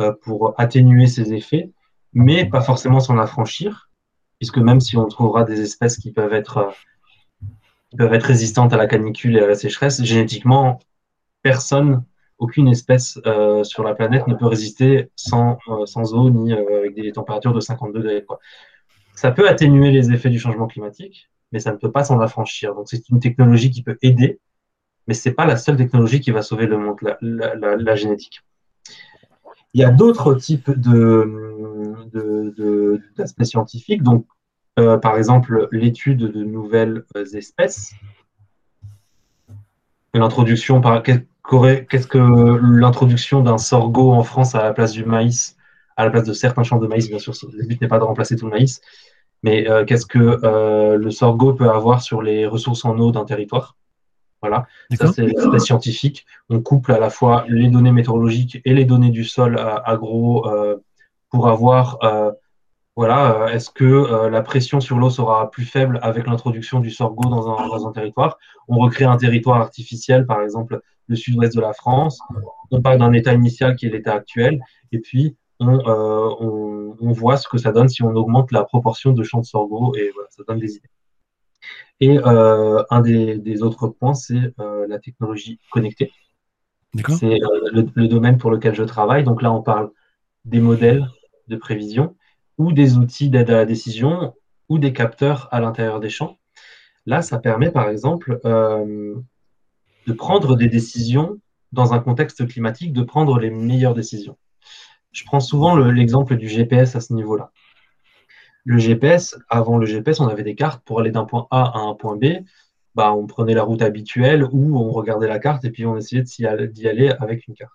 [0.00, 1.72] euh, pour atténuer ses effets,
[2.12, 3.90] mais pas forcément s'en affranchir,
[4.38, 6.72] puisque même si on trouvera des espèces qui peuvent être,
[7.94, 10.78] euh, peuvent être résistantes à la canicule et à la sécheresse, génétiquement,
[11.42, 12.04] personne,
[12.38, 13.18] aucune espèce
[13.64, 17.92] sur la planète ne peut résister sans, sans eau ni avec des températures de 50
[17.92, 18.24] degrés.
[19.14, 22.74] Ça peut atténuer les effets du changement climatique, mais ça ne peut pas s'en affranchir.
[22.74, 24.40] Donc c'est une technologie qui peut aider,
[25.06, 28.42] mais ce n'est pas la seule technologie qui va sauver le monde, la, génétique.
[29.74, 30.70] Il y a d'autres types
[33.16, 34.26] d'aspects scientifiques, donc
[34.78, 37.92] euh, par exemple l'étude de nouvelles euh, espèces,
[40.14, 45.56] l'introduction qu'est-ce que l'introduction d'un sorgho en France à la place du maïs,
[45.96, 48.04] à la place de certains champs de maïs, bien sûr, le but n'est pas de
[48.04, 48.80] remplacer tout le maïs,
[49.42, 53.24] mais euh, qu'est-ce que euh, le sorgho peut avoir sur les ressources en eau d'un
[53.24, 53.76] territoire?
[54.42, 56.24] Voilà, ça c'est l'aspect scientifique.
[56.48, 60.48] On couple à la fois les données météorologiques et les données du sol agro
[61.28, 61.98] pour avoir,
[63.00, 67.48] voilà, est-ce que la pression sur l'eau sera plus faible avec l'introduction du sorgho dans
[67.48, 68.38] un, dans un territoire?
[68.68, 72.20] On recrée un territoire artificiel, par exemple le sud-ouest de la France.
[72.70, 74.60] On parle d'un état initial qui est l'état actuel,
[74.92, 76.34] et puis euh,
[77.00, 79.94] on, voit ce que ça donne si on augmente la proportion de champs de sorgho
[79.94, 80.90] et voilà, ça donne des idées.
[82.00, 86.12] Et euh, un des, autres points, c'est euh, la technologie connectée.
[87.08, 87.38] C'est
[87.72, 89.24] le, domaine pour lequel je travaille.
[89.24, 89.90] Donc là, on parle
[90.44, 91.08] des modèles
[91.48, 92.14] de prévision
[92.60, 94.34] ou des outils d'aide à la décision
[94.68, 96.36] ou des capteurs à l'intérieur des champs.
[97.06, 101.40] Là, ça permet, par exemple, de prendre des décisions
[101.72, 104.36] dans un contexte climatique, de prendre les meilleures décisions.
[105.10, 107.50] Je prends souvent l'exemple du GPS à ce niveau-là.
[108.64, 111.80] Le GPS, avant le GPS, on avait des cartes pour aller d'un point A à
[111.80, 112.44] un point B.
[112.94, 116.24] Bah, on prenait la route habituelle ou on regardait la carte et puis on essayait
[116.24, 117.72] d'y aller avec une carte.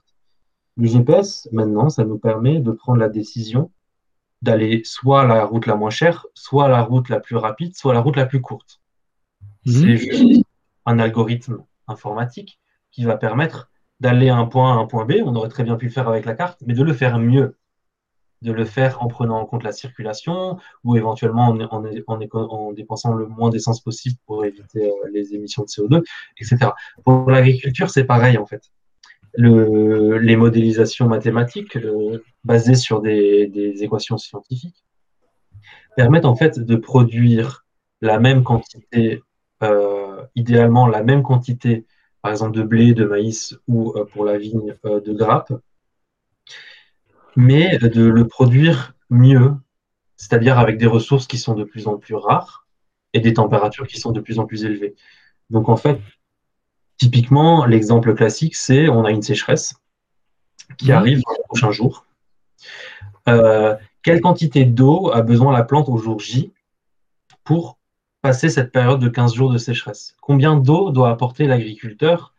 [0.78, 3.71] Le GPS, maintenant, ça nous permet de prendre la décision
[4.45, 7.99] d'aller soit la route la moins chère, soit la route la plus rapide, soit la
[7.99, 8.79] route la plus courte.
[9.65, 9.73] Mhm.
[9.73, 10.45] C'est juste
[10.86, 12.60] un algorithme informatique
[12.91, 15.75] qui va permettre d'aller à un point à un point B, on aurait très bien
[15.75, 17.58] pu le faire avec la carte, mais de le faire mieux,
[18.41, 23.27] de le faire en prenant en compte la circulation ou éventuellement en, en, dépensant le
[23.27, 26.03] moins d'essence possible pour éviter euh, les émissions de CO2,
[26.39, 26.71] etc.
[27.03, 28.71] Pour l'agriculture, c'est pareil en fait.
[29.38, 31.78] Le, les modélisations mathématiques
[32.43, 34.86] basées sur des, équations scientifiques
[35.95, 37.65] permettent en fait de produire
[38.02, 39.21] la même quantité,
[39.63, 41.86] euh, idéalement la même quantité
[42.21, 45.54] par exemple de blé, de maïs ou euh, pour la vigne euh, de grappe,
[47.36, 49.54] mais de le produire mieux,
[50.15, 52.65] c'est-à-dire avec des ressources qui sont de plus en plus rares
[53.13, 54.95] et des températures qui sont de plus en plus élevées.
[55.52, 56.00] Donc en fait,
[56.97, 59.75] Typiquement, l'exemple classique, c'est on a une sécheresse
[60.77, 62.05] qui arrive dans les prochains jours.
[63.27, 66.53] Euh, quelle quantité d'eau a besoin la plante au jour J
[67.43, 67.77] pour
[68.21, 70.15] passer cette période de 15 jours de sécheresse?
[70.21, 72.34] Combien d'eau doit apporter l'agriculteur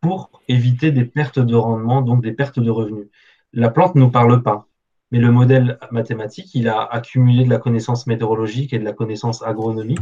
[0.00, 3.08] pour éviter des pertes de rendement, donc des pertes de revenus?
[3.52, 4.66] La plante ne nous parle pas,
[5.10, 9.42] mais le modèle mathématique, il a accumulé de la connaissance météorologique et de la connaissance
[9.42, 10.00] agronomique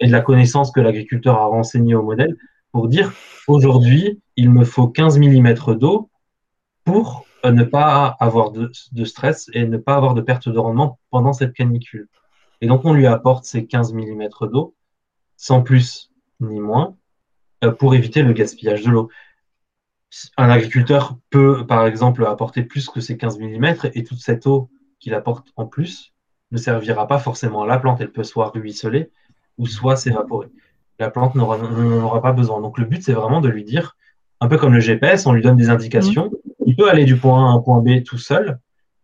[0.00, 2.36] et de la connaissance que l'agriculteur a renseignée au modèle
[2.76, 3.14] pour dire
[3.48, 6.10] aujourd'hui, il me faut 15 mm d'eau
[6.84, 8.70] pour ne pas avoir de,
[9.06, 12.06] stress et ne pas avoir de perte de rendement pendant cette canicule.
[12.60, 14.74] Et donc, on lui apporte ces 15 mm d'eau,
[15.38, 16.10] sans plus
[16.40, 16.98] ni moins,
[17.64, 19.08] euh, pour éviter le gaspillage de l'eau.
[20.36, 24.68] Un agriculteur peut, par exemple, apporter plus que ces 15 mm et toute cette eau
[25.00, 26.12] qu'il apporte en plus
[26.50, 28.02] ne servira pas forcément à la plante.
[28.02, 29.10] Elle peut soit ruisseler
[29.56, 30.50] ou soit s'évaporer
[30.98, 31.48] la plante n'en
[32.02, 32.60] aura pas besoin.
[32.60, 33.96] Donc le but, c'est vraiment de lui dire,
[34.40, 36.30] un peu comme le GPS, on lui donne des indications.
[36.66, 38.58] Il peut aller du point A à un point B tout seul,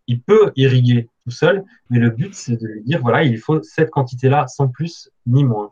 [0.07, 3.61] il peut irriguer tout seul, mais le but, c'est de lui dire, voilà, il faut
[3.63, 5.71] cette quantité-là, sans plus ni moins.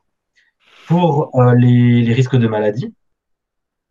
[0.88, 2.94] Pour euh, les, risques de maladie,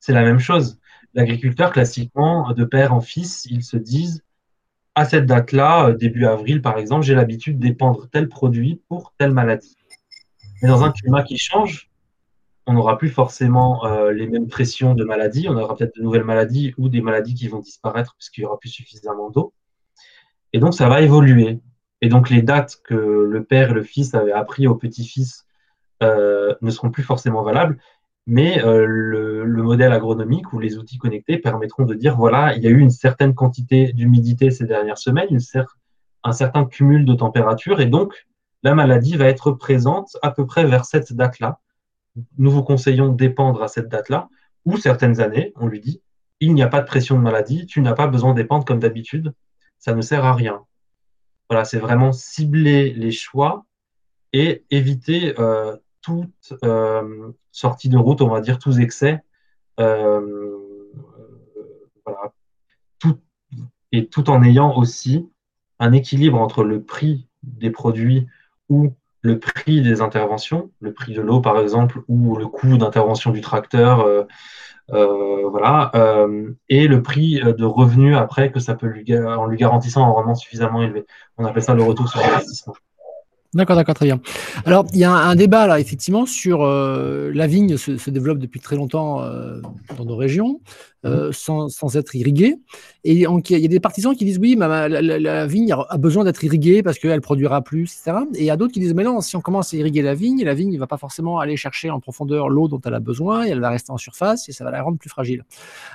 [0.00, 0.78] c'est la même chose.
[1.14, 4.22] L'agriculteur, classiquement, de père en fils, ils se disent,
[4.94, 9.32] à cette date-là, euh, début avril par exemple, j'ai l'habitude d'épandre tel produit pour telle
[9.32, 9.76] maladie.
[10.62, 11.89] Mais dans un climat qui change,
[12.66, 16.24] on n'aura plus forcément euh, les mêmes pressions de maladies, on aura peut-être de nouvelles
[16.24, 19.52] maladies ou des maladies qui vont disparaître puisqu'il n'y aura plus suffisamment d'eau.
[20.52, 21.60] Et donc ça va évoluer.
[22.00, 25.46] Et donc les dates que le père et le fils avaient appris au petit-fils
[26.02, 27.78] euh, ne seront plus forcément valables,
[28.26, 32.66] mais euh, le, modèle agronomique ou les outils connectés permettront de dire, voilà, il y
[32.66, 35.36] a eu une certaine quantité d'humidité ces dernières semaines,
[36.24, 38.26] un certain cumul de température, et donc
[38.62, 41.60] la maladie va être présente à peu près vers cette date-là
[42.38, 44.28] nous vous conseillons d'épandre à cette date-là,
[44.64, 46.02] ou certaines années, on lui dit,
[46.40, 49.34] il n'y a pas de pression de maladie, tu n'as pas besoin d'épandre comme d'habitude,
[49.78, 50.64] ça ne sert à rien.
[51.48, 53.64] Voilà, c'est vraiment cibler les choix
[54.32, 59.20] et éviter euh, toute euh, sortie de route, on va dire, tous excès.
[59.80, 60.56] Euh,
[62.04, 62.32] voilà,
[63.92, 65.28] et tout en ayant aussi
[65.78, 68.26] un équilibre entre le prix des produits
[68.68, 73.30] ou le prix des interventions, le prix de l'eau par exemple, ou le coût d'intervention
[73.30, 74.24] du tracteur, euh,
[74.92, 79.56] euh, voilà, euh, et le prix de revenus après que ça peut lui, en lui
[79.56, 81.06] garantissant un rendement suffisamment élevé.
[81.38, 82.74] On appelle ça le retour sur investissement.
[83.52, 84.20] D'accord, d'accord, très bien.
[84.64, 88.76] Alors, il y a un, débat là, effectivement, sur la vigne se, développe depuis très
[88.76, 89.24] longtemps
[89.96, 90.60] dans nos régions.
[91.06, 91.32] Euh, mmh.
[91.32, 92.56] sans, sans, être irrigué.
[93.04, 96.82] Et il y a des partisans qui disent oui, la, vigne a besoin d'être irriguée
[96.82, 98.18] parce qu'elle produira plus, etc.
[98.34, 100.12] Et il y a d'autres qui disent mais non, si on commence à irriguer la
[100.12, 103.00] vigne, la vigne ne va pas forcément aller chercher en profondeur l'eau dont elle a
[103.00, 105.46] besoin et elle va rester en surface et ça va la rendre plus fragile.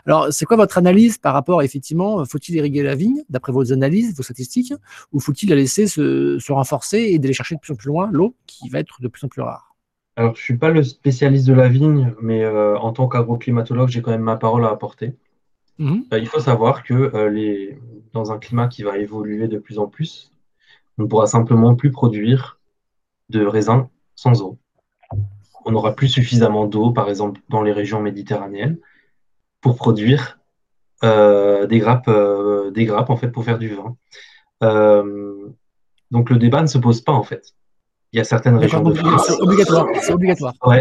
[0.07, 4.15] Alors, c'est quoi votre analyse par rapport, effectivement, faut-il irriguer la vigne d'après vos analyses,
[4.15, 4.73] vos statistiques,
[5.13, 8.09] ou faut-il la laisser se, se renforcer et d'aller chercher de plus en plus loin
[8.11, 9.64] l'eau qui va être de plus en plus rare?
[10.17, 13.89] Alors, je ne suis pas le spécialiste de la vigne, mais euh, en tant qu'agroclimatologue,
[13.89, 15.13] j'ai quand même ma parole à apporter.
[15.77, 16.05] Mhm.
[16.13, 17.77] Euh, il faut savoir que euh, les...
[18.13, 20.31] dans un climat qui va évoluer de plus en plus,
[20.97, 22.59] on ne pourra simplement plus produire
[23.29, 24.57] de raisins sans eau.
[25.65, 28.77] On n'aura plus suffisamment d'eau, par exemple, dans les régions méditerranéennes,
[29.59, 30.39] pour produire
[31.01, 32.09] des grappes,
[32.73, 33.95] des grappes en fait, pour faire du vin.
[36.11, 37.53] donc le débat ne se pose pas en fait
[38.15, 39.25] il y a certaines régions de France.
[39.27, 39.87] C'est obligatoire.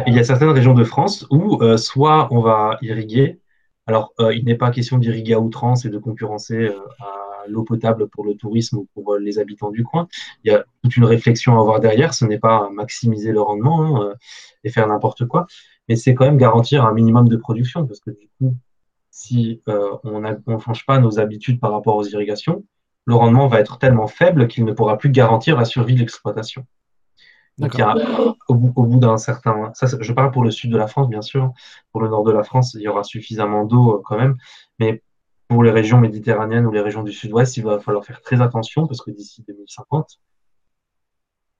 [0.06, 3.40] Il y a certaines régions de France où euh, soit on va irriguer.
[3.88, 7.64] Alors, euh, il n'est pas question d'irriguer à outrance et de concurrencer euh, à l'eau
[7.64, 10.06] potable pour le tourisme ou pour les habitants du coin.
[10.44, 12.14] Il y a toute une réflexion à avoir derrière.
[12.14, 14.14] Ce n'est pas maximiser le rendement hein,
[14.62, 15.48] et faire n'importe quoi,
[15.88, 18.54] mais c'est quand même garantir un minimum de production parce que du coup,
[19.10, 22.64] si on ne change pas nos habitudes par rapport aux irrigations,
[23.06, 26.64] le rendement va être tellement faible qu'il ne pourra plus garantir la survie de l'exploitation.
[27.58, 27.74] Donc,
[28.48, 29.72] au bout, d'un certain.
[29.74, 31.52] Ça, je parle pour le sud de la France, bien sûr.
[31.92, 34.36] Pour le nord de la France, il y aura suffisamment d'eau euh, quand même.
[34.80, 35.02] Mais
[35.48, 38.86] pour les régions méditerranéennes ou les régions du sud-ouest, il va falloir faire très attention
[38.86, 40.20] parce que d'ici 2050,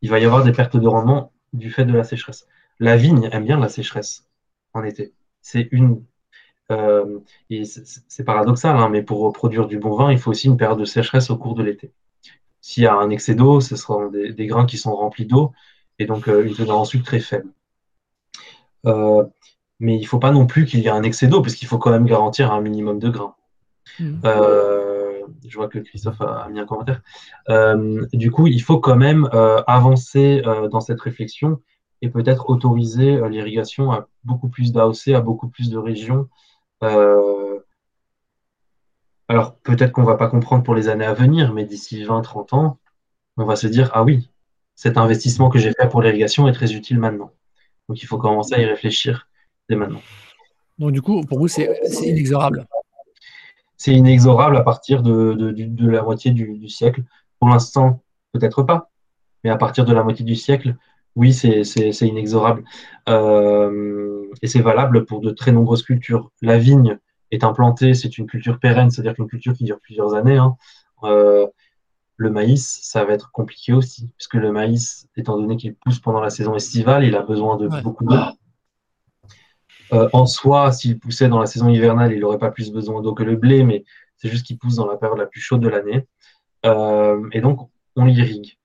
[0.03, 2.47] il va y avoir des pertes de rendement du fait de la sécheresse.
[2.81, 4.27] La vigne aime bien la sécheresse
[4.73, 5.15] en été.
[5.43, 6.05] C'est une.
[6.73, 7.21] Euh,
[8.09, 10.85] c'est paradoxal, hein, mais pour produire du bon vin, il faut aussi une période de
[10.87, 11.93] sécheresse au cours de l'été.
[12.61, 15.53] S'il y a un excès d'eau, ce seront des grains qui sont remplis d'eau
[15.99, 17.49] et donc euh, une teneur en sucre très faible.
[18.87, 19.25] Euh,
[19.81, 21.69] mais il ne faut pas non plus qu'il y ait un excès d'eau, parce qu'il
[21.69, 23.35] faut quand même garantir un minimum de grains.
[23.99, 24.21] Mmh.
[24.25, 27.03] Euh, je vois que Christophe a, mis un commentaire.
[28.13, 29.29] du coup, il faut quand même
[29.67, 31.61] avancer dans cette réflexion
[32.03, 36.29] et peut-être autoriser l'irrigation à beaucoup plus d'AOC, à beaucoup plus de régions.
[39.29, 42.55] alors peut-être qu'on ne va pas comprendre pour les années à venir, mais d'ici 20-30
[42.55, 42.79] ans,
[43.37, 44.29] on va se dire, ah oui,
[44.75, 47.31] cet investissement que j'ai fait pour l'irrigation est très utile maintenant.
[47.89, 49.29] Donc il faut commencer à y réfléchir
[49.69, 50.01] dès maintenant.
[50.79, 51.71] Donc du coup, pour vous, c'est
[52.03, 52.67] inexorable
[53.77, 57.05] C'est inexorable à partir de, la moitié du, siècle.
[57.39, 58.91] Pour l'instant, peut-être pas,
[59.43, 60.77] mais à partir de la moitié du siècle,
[61.17, 61.63] oui, c'est
[62.01, 62.65] inexorable.
[63.09, 66.33] Euh, et c'est valable pour de très nombreuses cultures.
[66.43, 66.99] La vigne
[67.31, 70.39] est implantée, c'est une culture pérenne, c'est-à-dire qu'une culture qui dure plusieurs années.
[70.39, 70.57] Hein.
[71.05, 71.47] Euh,
[72.17, 76.21] le maïs, ça va être compliqué aussi, puisque le maïs, étant donné qu'il pousse pendant
[76.21, 78.17] la saison estivale, il a besoin de beaucoup d'eau.
[79.93, 83.15] Euh, en soi, s'il poussait dans la saison hivernale, il n'aurait pas plus besoin d'eau
[83.15, 83.85] que le blé, mais
[84.17, 86.07] c'est juste qu'il pousse dans la période la plus chaude de l'année.
[86.65, 88.59] Euh, et donc, on l'irrigue.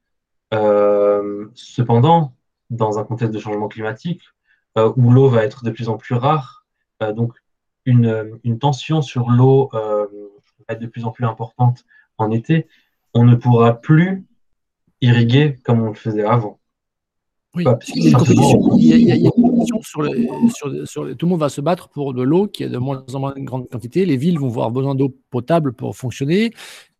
[0.53, 2.33] Euh, cependant,
[2.69, 4.21] dans un contexte de changement climatique,
[4.95, 6.65] où l'eau va être de plus en plus rare,
[7.13, 7.33] donc
[7.83, 10.07] une, une, tension sur l'eau va
[10.69, 11.83] être de plus en plus importante
[12.17, 12.65] en été,
[13.13, 14.25] on ne pourra plus
[15.01, 16.59] irriguer comme on le faisait avant.
[17.55, 21.29] Oui, il y a une compétition, il y a, une compétition sur, sur, Tout le
[21.29, 24.05] monde va se battre pour de l'eau qui est de moins en moins grande quantité.
[24.05, 26.51] Les villes vont avoir besoin d'eau potable pour fonctionner.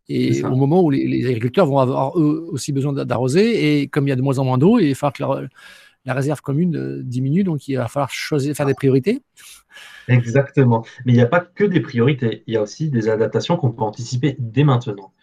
[0.08, 4.10] Et au moment où les, agriculteurs vont avoir eux aussi besoin d'arroser, et comme il
[4.10, 5.48] y a de moins en moins d'eau, il va falloir que
[6.06, 9.22] la réserve commune euh, diminue, donc il va falloir choisir, faire des priorités.
[10.08, 10.84] Exactement.
[11.06, 13.72] Mais il n'y a pas que des priorités, il y a aussi des adaptations qu'on
[13.72, 15.13] peut anticiper dès maintenant.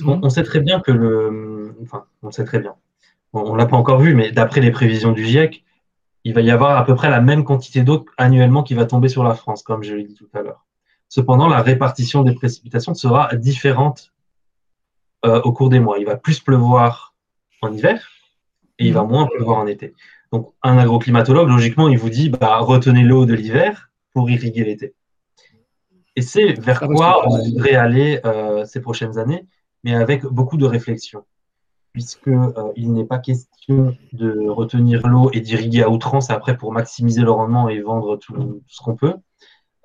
[0.00, 0.20] Mhm.
[0.22, 1.76] On, sait très bien que le.
[1.82, 2.74] Enfin, on sait très bien.
[3.32, 5.64] On ne l'a pas encore vu, mais d'après les prévisions du GIEC,
[6.24, 9.08] il va y avoir à peu près la même quantité d'eau annuellement qui va tomber
[9.08, 10.64] sur la France, comme je l'ai dit tout à l'heure.
[11.08, 14.12] Cependant, la répartition des précipitations sera différente
[15.24, 15.98] euh, au cours des mois.
[15.98, 17.14] Il va plus pleuvoir
[17.60, 18.08] en hiver
[18.78, 19.10] et il va mhm.
[19.10, 19.94] moins pleuvoir en été.
[20.32, 24.94] Donc, un agroclimatologue, logiquement, il vous dit bah, retenez l'eau de l'hiver pour irriguer l'été.
[26.16, 29.46] Et c'est vers quoi on voudrait aller euh, ces prochaines années?
[29.84, 31.24] Mais avec beaucoup de réflexion,
[31.92, 37.20] puisqu'il euh, n'est pas question de retenir l'eau et d'irriguer à outrance après pour maximiser
[37.20, 39.14] le rendement et vendre tout, ce qu'on peut.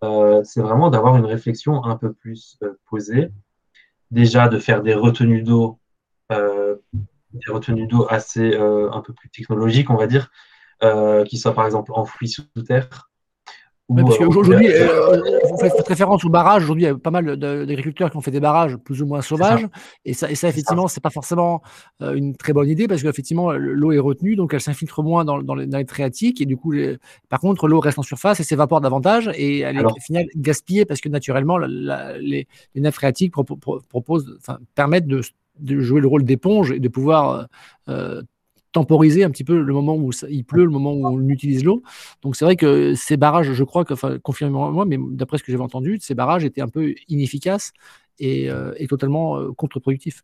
[0.04, 3.30] Euh, c'est vraiment d'avoir une réflexion un peu plus euh, posée.
[4.10, 5.78] Déjà, de faire des retenues d'eau,
[6.32, 10.32] des retenues d'eau assez un peu plus technologiques, on va dire,
[11.28, 13.09] qui soient par exemple enfouies sous terre,
[13.96, 16.64] parce qu'aujourd'hui, euh, vous faites référence au barrage.
[16.64, 19.22] Aujourd'hui, il y a pas mal d'agriculteurs qui ont fait des barrages plus ou moins
[19.22, 19.68] sauvages.
[20.06, 21.62] Et ça, et ça effectivement, c'est pas forcément
[22.02, 25.42] euh, une très bonne idée parce qu'effectivement, l'eau est retenue, donc elle s'infiltre moins dans,
[25.42, 26.40] dans, les nappes phréatiques.
[26.42, 26.74] Et du coup,
[27.30, 29.32] par contre, l'eau reste en surface et s'évapore davantage.
[29.36, 35.08] Et elle est au final gaspillée parce que naturellement, les, nappes phréatiques proposent, enfin, permettent
[35.08, 35.22] de,
[35.60, 37.48] de, jouer le rôle d'éponge et de pouvoir
[37.88, 38.22] euh,
[38.72, 41.82] temporiser un petit peu le moment où il pleut, le moment où on utilise l'eau.
[42.22, 45.64] Donc c'est vrai que ces barrages, je crois enfin, confirmez-moi, mais d'après ce que j'avais
[45.64, 47.74] entendu, ces barrages étaient un peu inefficaces
[48.20, 50.24] et, euh, totalement euh, contre-productifs.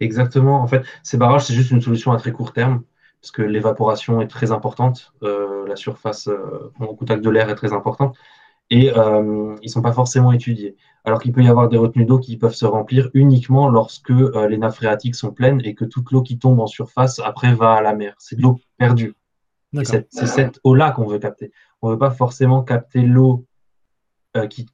[0.00, 0.60] Exactement.
[0.60, 2.82] En fait, ces barrages, c'est juste une solution à très court terme
[3.20, 6.28] parce que l'évaporation est très importante, euh, la surface
[6.80, 8.16] au contact de l'air est très importante
[8.70, 12.18] et ils ne sont pas forcément étudiés alors qu'il peut y avoir des retenues d'eau
[12.18, 16.10] qui peuvent se remplir uniquement lorsque euh, les nappes phréatiques sont pleines et que toute
[16.10, 18.14] l'eau qui tombe en surface après va à la mer.
[18.18, 19.14] C'est de l'eau perdue.
[19.82, 21.52] C'est cette eau-là qu'on veut capter.
[21.80, 23.46] On ne veut pas forcément capter l'eau
[24.36, 24.66] euh, qui,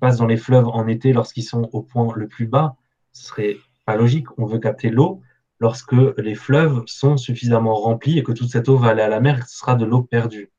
[0.00, 2.76] passe dans les fleuves en été lorsqu'ils sont au point le plus bas.
[3.12, 4.26] Ce serait pas logique.
[4.38, 5.22] On veut capter l'eau
[5.60, 9.20] lorsque les fleuves sont suffisamment remplis et que toute cette eau va aller à la
[9.20, 10.50] mer, ce sera de l'eau perdue.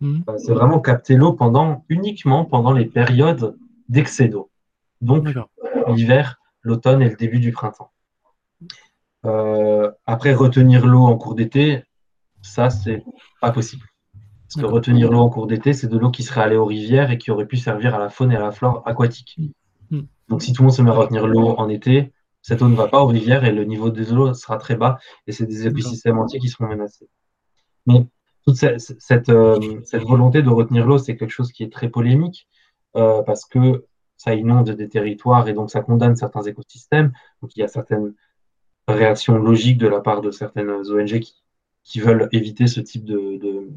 [0.00, 0.22] Mmh.
[0.28, 3.56] Euh, c'est vraiment capter l'eau pendant uniquement pendant les périodes
[3.88, 4.50] d'excès d'eau
[5.04, 5.28] donc
[5.88, 7.90] l'hiver, l'automne et le début du printemps.
[9.26, 11.84] Euh, après, retenir l'eau en cours d'été,
[12.42, 13.04] ça, c'est
[13.40, 13.86] pas possible.
[14.42, 17.10] Parce que retenir l'eau en cours d'été, c'est de l'eau qui serait allée aux rivières
[17.10, 19.38] et qui aurait pu servir à la faune et à la flore aquatique.
[19.90, 20.00] Mm.
[20.28, 22.76] Donc, si tout le monde se met à retenir l'eau en été, cette eau ne
[22.76, 25.66] va pas aux rivières et le niveau des eaux sera très bas et c'est des
[25.66, 27.08] écosystèmes entiers qui seront menacés.
[27.86, 28.06] Mais
[28.46, 29.58] toute cette, euh,
[30.06, 32.46] volonté de retenir l'eau, c'est quelque chose qui est très polémique
[32.96, 37.12] euh, parce que ça inonde des territoires et donc ça condamne certains écosystèmes.
[37.40, 38.14] Donc il y a certaines
[38.86, 41.20] réactions logiques de la part de certaines ONG
[41.82, 43.68] qui, veulent éviter ce type de,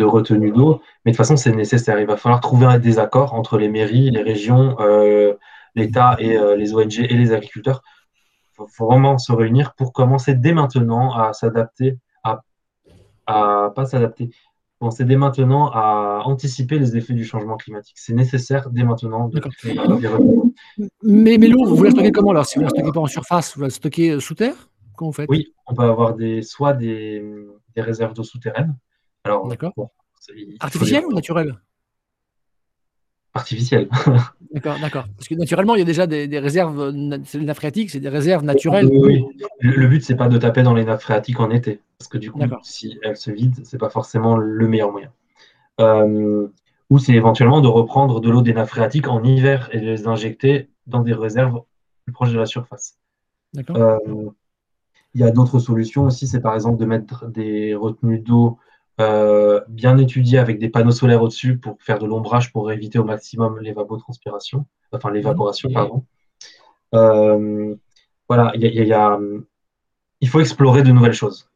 [0.00, 0.80] retenue d'eau.
[1.04, 1.98] Mais de toute façon, c'est nécessaire.
[1.98, 5.34] Il va falloir trouver un désaccord entre les mairies, les régions, euh,
[5.74, 7.82] l'État et les ONG et les agriculteurs.
[8.52, 11.98] Il faut vraiment se réunir pour commencer dès maintenant à s'adapter,
[13.26, 14.30] à, pas s'adapter,
[14.78, 17.96] penser dès maintenant à anticiper les effets du changement climatique.
[17.98, 19.40] C'est nécessaire dès maintenant de
[21.02, 23.06] Mais, mais l'eau, vous la stockez comment alors Si vous ne la stockez pas en
[23.06, 24.68] surface, vous la stockez euh, sous terre?
[24.96, 25.28] Comment vous faites?
[25.28, 27.24] Oui, on peut avoir des, soit des,
[27.74, 28.76] des réserves d'eau souterraines.
[29.24, 29.72] Alors, D'accord.
[30.60, 31.54] Artificielles ou naturelles
[33.34, 33.88] Artificielles.
[34.52, 35.06] d'accord, d'accord.
[35.16, 38.08] Parce que naturellement, il y a déjà des, réserves, c'est les nappes phréatiques, c'est des
[38.08, 38.86] réserves naturelles.
[38.86, 39.24] Oui,
[39.60, 41.80] Le, but, c'est pas de taper dans les nappes phréatiques en été.
[41.98, 45.10] Parce que du coup, si elles se vident, c'est pas forcément le meilleur moyen.
[45.80, 46.46] Euh,
[46.90, 50.06] ou c'est éventuellement de reprendre de l'eau des nappes phréatiques en hiver et de les
[50.06, 51.62] injecter dans des réserves
[52.04, 52.98] plus proches de la surface.
[53.70, 53.98] Euh,
[55.14, 58.58] il y a d'autres solutions aussi, c'est par exemple de mettre des retenues d'eau
[59.00, 63.04] euh, bien étudiées avec des panneaux solaires au-dessus pour faire de l'ombrage pour éviter au
[63.04, 66.04] maximum l'évapotranspiration, enfin l'évaporation, pardon.
[66.94, 67.74] Euh,
[68.28, 71.50] voilà, il faut explorer de nouvelles choses.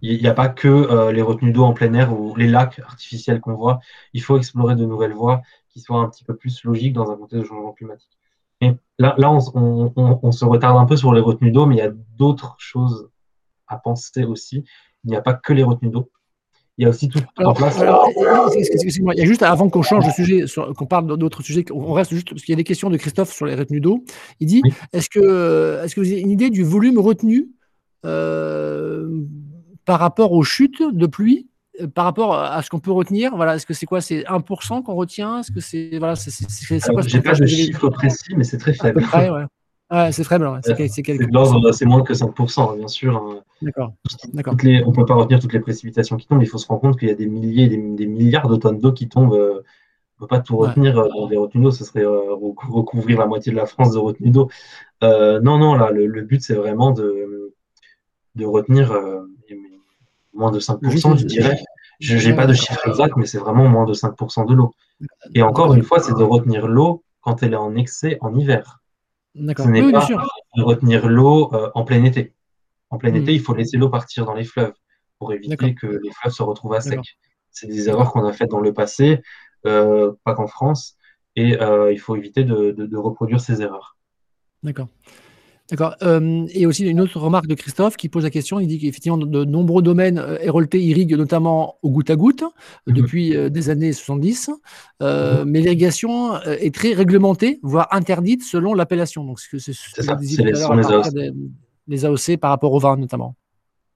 [0.00, 3.40] Il n'y a pas que les retenues d'eau en plein air ou les lacs artificiels
[3.40, 3.78] qu'on voit.
[4.12, 7.16] Il faut explorer de nouvelles voies qui soient un petit peu plus logiques dans un
[7.16, 8.18] contexte de changement climatique
[8.98, 11.92] là, là on, se retarde un peu sur les retenues d'eau, mais il y a
[12.16, 13.10] d'autres choses
[13.66, 14.64] à penser aussi.
[15.04, 16.10] Il n'y a pas que les retenues d'eau.
[16.82, 17.78] Il y a aussi tout en place.
[17.78, 20.44] il y a juste avant qu'on change de sujet,
[20.76, 23.32] qu'on parle d'autres sujets, on reste juste parce qu'il y a des questions de Christophe
[23.32, 24.04] sur les retenues d'eau.
[24.40, 24.62] Il dit
[24.92, 27.50] est-ce que, est que vous avez une idée du volume retenu
[28.04, 29.08] euh,
[29.84, 31.46] par rapport aux chutes de pluie
[31.80, 34.00] euh, par rapport à ce qu'on peut retenir, voilà, est-ce que c'est quoi?
[34.00, 35.38] C'est 1% qu'on retient?
[35.38, 36.32] Est-ce que c'est voilà, c'est
[37.06, 39.04] J'ai pas de chiffre précis, mais c'est très faible.
[39.14, 39.44] ouais.
[40.10, 40.60] C'est faible.
[41.72, 43.16] C'est moins que 5%, bien sûr.
[43.16, 43.40] Hein.
[43.60, 43.92] D'accord.
[44.06, 46.42] on ne peut pas retenir toutes les précipitations qui tombent.
[46.42, 48.78] Il faut se rendre compte qu'il y a des milliers, des, des milliards de tonnes
[48.78, 49.34] d'eau qui tombent.
[49.34, 49.62] Euh,
[50.18, 51.70] on ne peut pas tout retenir euh, dans des retenues d'eau.
[51.70, 54.48] Ce serait recouvrir la moitié de la France de retenues d'eau.
[55.02, 57.52] non, non, là, le, but, c'est vraiment de,
[58.34, 58.92] de retenir
[60.32, 61.58] moins de 5%, je dirais.
[62.00, 64.72] Je n'ai pas de chiffre exact, mais c'est vraiment moins de 5% de l'eau.
[65.34, 68.81] Et encore une fois, c'est de retenir l'eau quand elle est en excès en hiver.
[69.34, 70.06] Ce n'est pas
[70.56, 72.34] de retenir l'eau euh, en plein été.
[72.90, 73.36] En plein été, hmm.
[73.36, 74.74] il faut laisser l'eau partir dans les fleuves
[75.18, 77.00] pour éviter que les fleuves se retrouvent à sec.
[77.50, 79.22] C'est des erreurs qu'on a faites dans le passé,
[79.66, 80.96] euh, pas qu'en France,
[81.36, 83.96] et euh, il faut éviter de reproduire ces erreurs.
[84.62, 84.88] D'accord.
[85.70, 85.94] D'accord.
[86.02, 88.60] Euh, et aussi une autre remarque de Christophe qui pose la question.
[88.60, 92.42] Il dit qu'effectivement, de nombreux domaines euh, héroltés irriguent notamment au goutte à goutte
[92.86, 92.94] mhm.
[92.94, 94.50] depuis euh, des années 70,
[95.00, 95.44] mhm.
[95.46, 99.24] mais l'irrigation est très réglementée, voire interdite selon l'appellation.
[99.24, 101.34] Donc, c'est ce que les, AOC.
[101.88, 103.36] les AOC par rapport au vin notamment.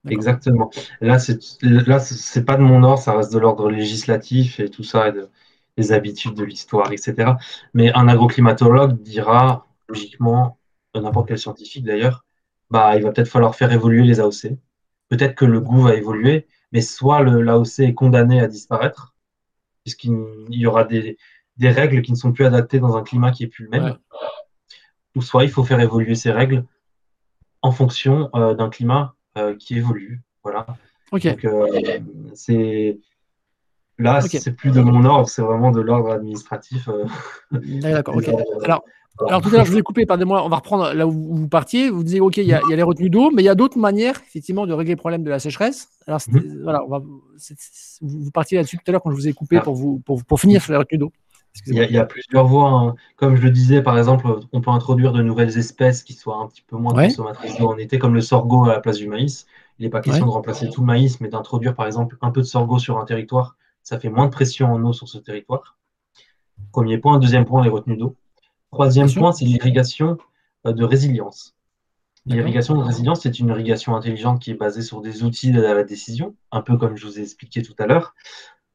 [0.09, 0.69] Exactement.
[1.01, 4.83] Là, c'est là, c'est pas de mon ordre, ça reste de l'ordre législatif et tout
[4.83, 5.13] ça, et
[5.77, 7.33] des habitudes de l'histoire, etc.
[7.73, 10.56] Mais un agroclimatologue dira logiquement
[11.01, 12.25] n'importe quel scientifique d'ailleurs,
[12.69, 14.57] bah, il va peut-être falloir faire évoluer les AOC.
[15.09, 19.15] Peut-être que le goût va évoluer, mais soit l'AOC est condamné à disparaître,
[19.83, 20.13] puisqu'il
[20.49, 21.17] y aura des,
[21.61, 23.97] règles qui ne sont plus adaptées dans un climat qui est plus le même,
[25.15, 26.65] ou soit il faut faire évoluer ces règles
[27.61, 30.21] en fonction euh, d'un climat euh, qui évolue.
[30.43, 30.67] Voilà.
[31.11, 31.67] Donc, euh,
[32.33, 32.99] c'est
[33.97, 36.89] là, c'est plus de mon ordre, c'est vraiment de l'ordre administratif.
[37.51, 38.17] D'accord.
[38.17, 38.27] ok.
[38.65, 38.83] Alors,
[39.25, 41.47] alors tout à l'heure, je vous ai coupé, pardonnez-moi, on va reprendre là où vous
[41.47, 41.89] partiez.
[41.89, 44.21] Vous disiez, OK, il y, a, les retenues d'eau, mais il y a d'autres manières,
[44.27, 45.89] effectivement, de régler le problème de la sécheresse.
[46.05, 46.61] Alors, mhm.
[46.63, 49.61] voilà, vous, partiez là-dessus tout à l'heure quand je vous ai coupé ah.
[49.61, 51.11] pour, vous, pour, finir sur les retenues d'eau.
[51.65, 52.69] Il y, a, plusieurs voies.
[52.69, 52.95] Hein.
[53.15, 56.47] Comme je le disais, par exemple, on peut introduire de nouvelles espèces qui soient un
[56.47, 59.47] petit peu moins consommatrices d'eau en été, comme le sorgho à la place du maïs.
[59.79, 62.41] Il n'est pas question de remplacer tout le maïs, mais d'introduire, par exemple, un peu
[62.41, 63.55] de sorgho sur un territoire.
[63.81, 65.77] Ça fait moins de pression en eau sur ce territoire.
[66.71, 67.17] Premier point.
[67.17, 68.15] Deuxième point, les retenues d'eau.
[68.77, 70.19] Troisième point, c'est l'irrigation
[70.67, 71.55] euh, de résilience.
[72.27, 75.83] L'irrigation de résilience, c'est une irrigation intelligente qui est basée sur des outils de la
[75.83, 78.13] décision, un peu comme je vous ai expliqué tout à l'heure.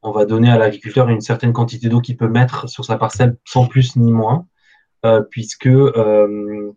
[0.01, 3.37] On va donner à l'agriculteur une certaine quantité d'eau qu'il peut mettre sur sa parcelle
[3.45, 4.45] sans plus ni moins,
[5.05, 6.73] euh, puisque, euh,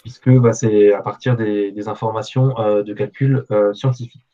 [0.00, 4.28] puisque bah, c'est à partir des, informations de calcul scientifiques.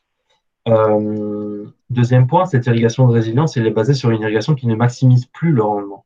[1.89, 5.25] deuxième point, cette irrigation de résilience, elle est basée sur une irrigation qui ne maximise
[5.25, 6.05] plus le rendement.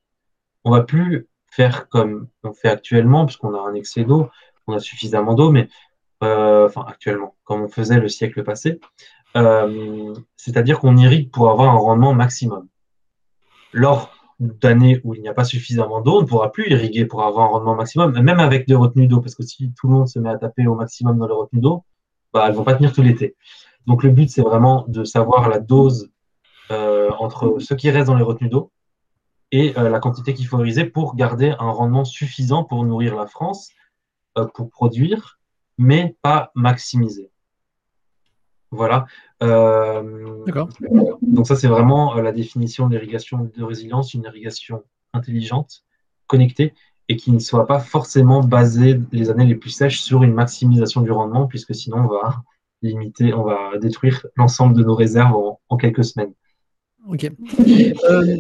[0.63, 1.27] On va plus
[1.59, 4.31] faire comme on fait actuellement, puisqu'on a un excès d'eau,
[4.69, 5.69] on a suffisamment d'eau, mais
[6.23, 8.79] euh, enfin actuellement, comme on faisait le siècle passé,
[9.37, 12.69] euh, c'est-à-dire qu'on irrigue pour avoir un rendement maximum.
[13.73, 17.25] Lors d'années où il n'y a pas suffisamment d'eau, on ne pourra plus irriguer pour
[17.25, 20.09] avoir un rendement maximum, même avec des retenues d'eau, parce que si tout le monde
[20.09, 21.83] se met à taper au maximum dans les retenues d'eau,
[22.33, 23.35] bah, elles ne vont pas tenir tout l'été.
[23.89, 26.09] Donc le but, c'est vraiment de savoir la dose
[26.71, 28.71] euh, entre ce qui reste dans les retenues d'eau
[29.53, 33.27] et euh, la quantité qu'il faut irriger pour garder un rendement suffisant pour nourrir la
[33.27, 33.71] France,
[34.37, 35.39] euh, pour produire,
[35.79, 37.31] mais pas maximiser.
[38.71, 39.07] Voilà.
[39.43, 40.69] Euh, D'accord.
[41.23, 44.85] Donc ça, c'est vraiment la définition de l'irrigation de résilience, une irrigation
[45.15, 45.85] intelligente,
[46.27, 46.75] connectée,
[47.09, 51.01] et qui ne soit pas forcément basée les années les plus sèches sur une maximisation
[51.01, 52.43] du rendement, puisque sinon on va
[52.83, 55.35] limiter, on va détruire l'ensemble de nos réserves
[55.71, 56.35] en quelques semaines.
[57.09, 57.25] Ok.
[57.25, 58.37] Euh,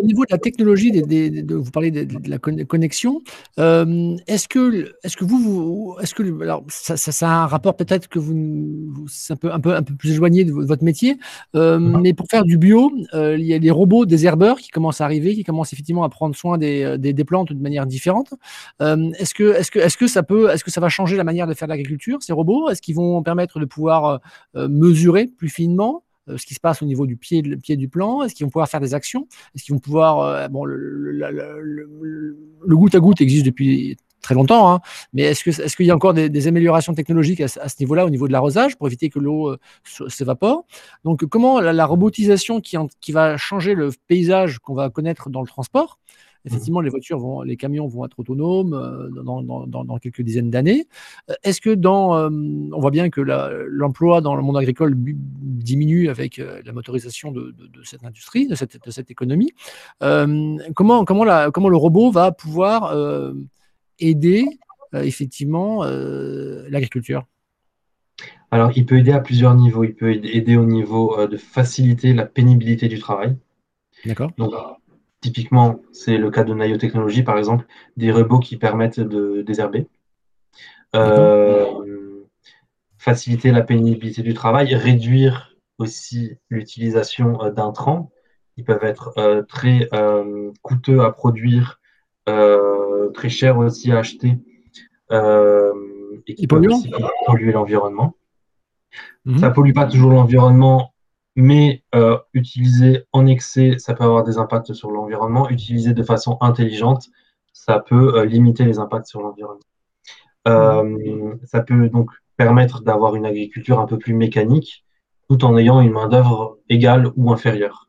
[0.00, 3.20] au niveau de la technologie, de, vous parlez de, la connexion,
[3.58, 8.08] euh, est-ce que, est que vous, est-ce que, alors ça, ça, a un rapport peut-être
[8.08, 11.18] que vous, c'est un peu, un peu, un peu plus éloigné de votre métier,
[11.54, 15.00] euh, mais pour faire du bio, il y a des robots, des herbeurs qui commencent
[15.00, 18.34] à arriver, qui commencent effectivement à prendre soin des, des, des plantes de manière différente.
[18.80, 21.46] est-ce que, est-ce que, est-ce que ça peut, est-ce que ça va changer la manière
[21.46, 22.68] de faire de l'agriculture, ces robots?
[22.70, 24.20] Est-ce qu'ils vont permettre de pouvoir
[24.54, 25.70] mesurer plus finement?
[25.80, 28.50] euh, ce qui se passe au niveau du pied, pied du plan Est-ce qu'ils vont
[28.50, 29.26] pouvoir faire des actions?
[29.54, 30.20] Est-ce qu'ils vont pouvoir.
[30.20, 31.16] Euh, bon, le,
[32.68, 34.80] goutte à goutte existe depuis très longtemps, hein,
[35.14, 38.28] mais est-ce qu'il est y a encore des, améliorations technologiques à, ce niveau-là, au niveau
[38.28, 39.58] de l'arrosage, pour éviter que l'eau euh,
[40.08, 40.66] s'évapore?
[41.04, 45.98] Donc, comment la, robotisation qui va changer le paysage qu'on va connaître dans le transport
[46.46, 50.86] Effectivement, les voitures vont, les camions vont être autonomes euh, dans, quelques dizaines d'années.
[51.28, 56.08] Euh, est-ce que dans, euh, on voit bien que l'emploi dans le monde agricole diminue
[56.08, 59.52] avec la motorisation de, cette industrie, de cette, cette économie.
[60.00, 62.94] comment, comment, la, comment le robot va pouvoir
[63.98, 64.46] aider
[64.94, 67.26] effectivement l'agriculture?
[68.50, 69.84] Alors, il peut aider à plusieurs niveaux.
[69.84, 73.36] Il peut aider au niveau de faciliter la pénibilité du travail.
[74.04, 74.30] D'accord.
[74.38, 74.52] Donc,
[75.20, 77.66] Typiquement, c'est le cas de Nayo Technologies, par exemple,
[77.96, 79.86] des robots qui permettent de désherber.
[80.96, 82.24] Euh,
[82.98, 88.10] faciliter la pénibilité du travail, réduire aussi l'utilisation euh, d'intrants
[88.54, 89.88] qui peuvent être euh, très
[90.62, 91.80] coûteux à produire,
[92.26, 94.38] très chers aussi à acheter
[95.10, 96.90] et qui peuvent aussi
[97.26, 98.14] polluer l'environnement.
[99.24, 99.38] Mhm.
[99.38, 100.92] Ça ne pollue pas toujours l'environnement
[101.36, 105.48] mais euh, utiliser en excès, ça peut avoir des impacts sur l'environnement.
[105.48, 107.08] Utiliser de façon intelligente,
[107.52, 109.60] ça peut euh, limiter les impacts sur l'environnement.
[110.48, 114.84] Euh, ça peut donc permettre d'avoir une agriculture un peu plus mécanique,
[115.28, 117.88] tout en ayant une main-d'œuvre égale ou inférieure.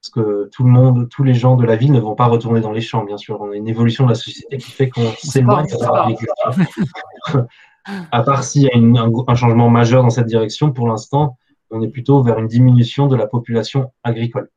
[0.00, 2.62] Parce que tout le monde, tous les gens de la ville ne vont pas retourner
[2.62, 3.38] dans les champs, bien sûr.
[3.40, 7.46] On a une évolution de la société qui fait qu'on s'éloigne de l'agriculture.
[8.10, 11.36] à part s'il y a un, changement majeur dans cette direction, pour l'instant,
[11.70, 14.50] on est plutôt vers une diminution de la population agricole.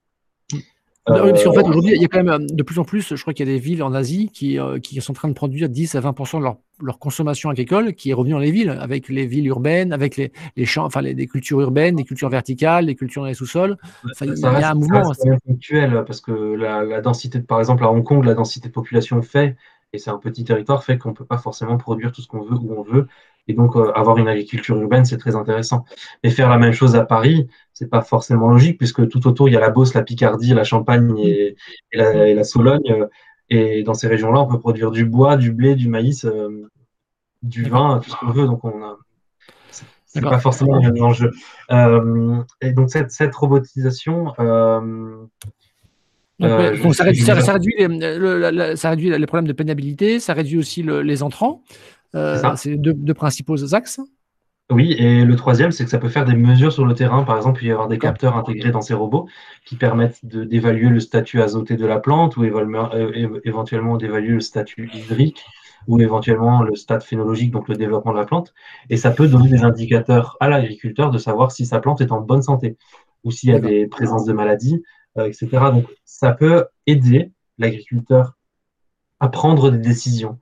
[1.09, 3.13] Oui, parce qu'en fait, aujourd'hui, il y a quand même euh, de plus en plus,
[3.13, 5.27] je crois qu'il y a des villes en Asie qui, euh, qui sont en train
[5.27, 8.51] de produire 10 à 20% de leur, leur, consommation agricole qui est revenue dans les
[8.51, 12.29] villes, avec les villes urbaines, avec les, les champs, enfin, les, cultures urbaines, des cultures
[12.29, 13.75] verticales, des cultures dans les sous-sols.
[14.21, 15.13] il y a un mouvement.
[15.13, 18.73] C'est ponctuel, parce que la, la, densité, par exemple, à Hong Kong, la densité de
[18.73, 19.57] population fait,
[19.91, 22.41] et c'est un petit territoire, fait qu'on ne peut pas forcément produire tout ce qu'on
[22.41, 23.07] veut où on veut.
[23.47, 25.85] Et donc, euh, avoir une agriculture urbaine, c'est très intéressant.
[26.23, 29.53] Mais faire la même chose à Paris, c'est pas forcément logique, puisque tout autour, il
[29.53, 31.55] y a la Beauce, la Picardie, la Champagne et,
[31.91, 33.07] la, et la, Sologne.
[33.49, 36.69] Et dans ces régions-là, on peut produire du bois, du blé, du maïs, euh,
[37.41, 38.45] du vin, tout ce qu'on veut.
[38.45, 38.97] Donc, on a.
[40.05, 41.31] C'est pas forcément un enjeu.
[41.71, 44.33] Euh, et donc, cette, cette robotisation.
[44.39, 45.25] Euh,
[46.39, 50.83] donc, ça, réduit, ça, réduit les, ça, réduit les, problèmes de pénibilité, ça réduit aussi
[50.83, 51.63] le, les entrants.
[52.15, 53.99] Euh, c'est deux, deux, principaux axes.
[54.69, 57.23] Oui, et le troisième, c'est que ça peut faire des mesures sur le terrain.
[57.23, 59.27] Par exemple, il y avoir des capteurs intégrés dans ces robots
[59.65, 64.89] qui permettent d'évaluer le statut azoté de la plante ou euh, éventuellement d'évaluer le statut
[64.93, 65.43] hydrique
[65.87, 68.53] ou éventuellement le stade phénologique, donc le développement de la plante.
[68.89, 72.21] Et ça peut donner des indicateurs à l'agriculteur de savoir si sa plante est en
[72.21, 72.77] bonne santé
[73.25, 74.81] ou s'il y a des présences de maladies,
[75.17, 75.47] euh, etc.
[75.73, 78.37] Donc, ça peut aider l'agriculteur
[79.19, 80.39] à prendre des décisions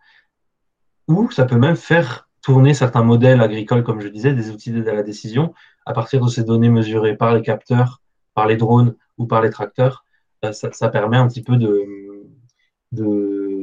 [1.12, 4.88] ou ça peut même faire tourner certains modèles agricoles, comme je disais, des outils d'aide
[4.88, 5.54] à la décision,
[5.86, 8.02] à partir de ces données mesurées par les capteurs,
[8.34, 10.06] par les drones ou par les tracteurs.
[10.44, 11.86] Euh, ça, permet un petit peu de,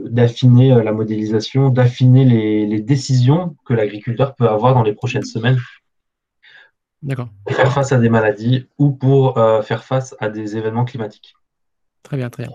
[0.08, 5.58] d'affiner euh, la modélisation, d'affiner les, décisions que l'agriculteur peut avoir dans les prochaines semaines.
[7.02, 7.28] D'accord.
[7.48, 11.34] Faire face à des maladies ou pour euh, faire face à des événements climatiques.
[12.02, 12.52] Très bien, très bien.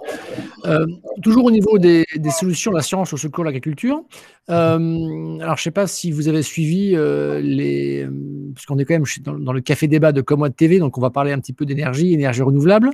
[0.65, 0.85] Euh,
[1.21, 4.03] toujours au niveau des, solutions, la science au secours de l'agriculture.
[4.49, 8.07] Euh, alors, je ne sais pas si vous avez suivi euh, les.
[8.53, 9.05] Puisqu'on est quand même
[9.39, 12.13] dans, le café débat de Comode TV, donc on va parler un petit peu d'énergie,
[12.13, 12.91] énergie renouvelable.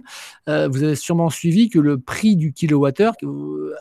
[0.47, 3.13] vous avez sûrement suivi que le prix du kilowattheure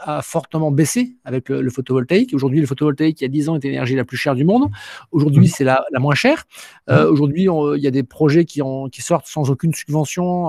[0.01, 2.35] a fortement baissé avec le, photovoltaïque.
[2.35, 4.71] Aujourd'hui, le photovoltaïque, il y a 10 ans, était l'énergie la plus chère du monde.
[5.13, 5.51] Aujourd'hui, mmh.
[5.51, 6.45] c'est la, moins chère.
[6.89, 6.95] Mmh.
[7.11, 8.61] Aujourd'hui, il y a des projets qui,
[8.93, 10.49] qui sortent sans aucune subvention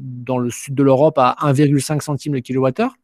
[0.00, 2.96] dans le sud de l'Europe à 1,5 centime le kilowattheure.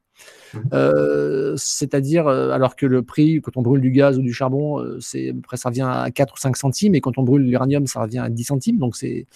[0.72, 4.80] Euh, c'est-à-dire, euh, alors que le prix, quand on brûle du gaz ou du charbon,
[4.80, 8.02] euh, c'est ça revient à 4 ou 5 centimes, et quand on brûle l'uranium, ça
[8.02, 9.26] revient à 10 centimes, donc c'est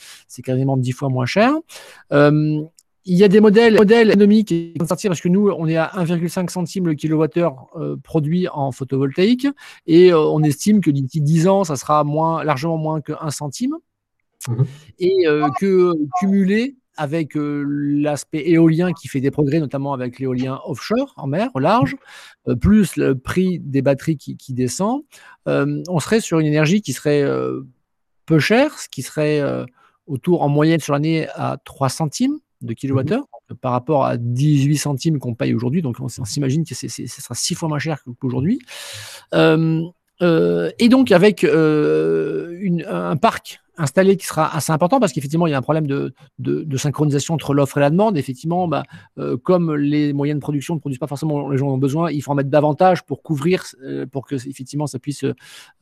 [0.45, 1.53] quasiment 10 fois moins cher.
[3.09, 5.77] il y a des modèles, modèles économiques qui vont sortir parce que nous, on est
[5.77, 9.47] à 1,5 centime le kilowattheure euh, produit en photovoltaïque
[9.87, 13.31] et euh, on estime que d'ici 10 ans, ça sera moins, largement moins que 1
[13.31, 13.77] centime.
[14.49, 14.63] Mmh
[14.99, 21.13] et euh, que cumulé avec l'aspect éolien qui fait des progrès, notamment avec l'éolien offshore
[21.17, 21.97] en mer, au large,
[22.61, 25.03] plus le prix des batteries qui, qui descend,
[25.47, 27.25] on serait sur une énergie qui serait
[28.27, 29.43] peu chère, ce qui serait
[30.07, 33.27] autour en moyenne sur l'année à 3 centimes de kilowattheure mmh
[33.61, 35.83] par rapport à 18 centimes qu'on paye aujourd'hui.
[35.83, 38.59] Donc on, s'imagine que ce sera six fois moins cher qu'aujourd'hui.
[39.35, 39.83] Euh,
[40.23, 45.47] euh, et donc avec euh, une, un parc installé qui sera assez important parce qu'effectivement,
[45.47, 48.17] il y a un problème de, de, synchronisation entre l'offre et la demande.
[48.17, 48.83] Effectivement, bah,
[49.19, 52.23] euh, comme les moyens de production ne produisent pas forcément les gens ont besoin, il
[52.23, 55.25] faut en mettre davantage pour couvrir, euh, pour que effectivement ça puisse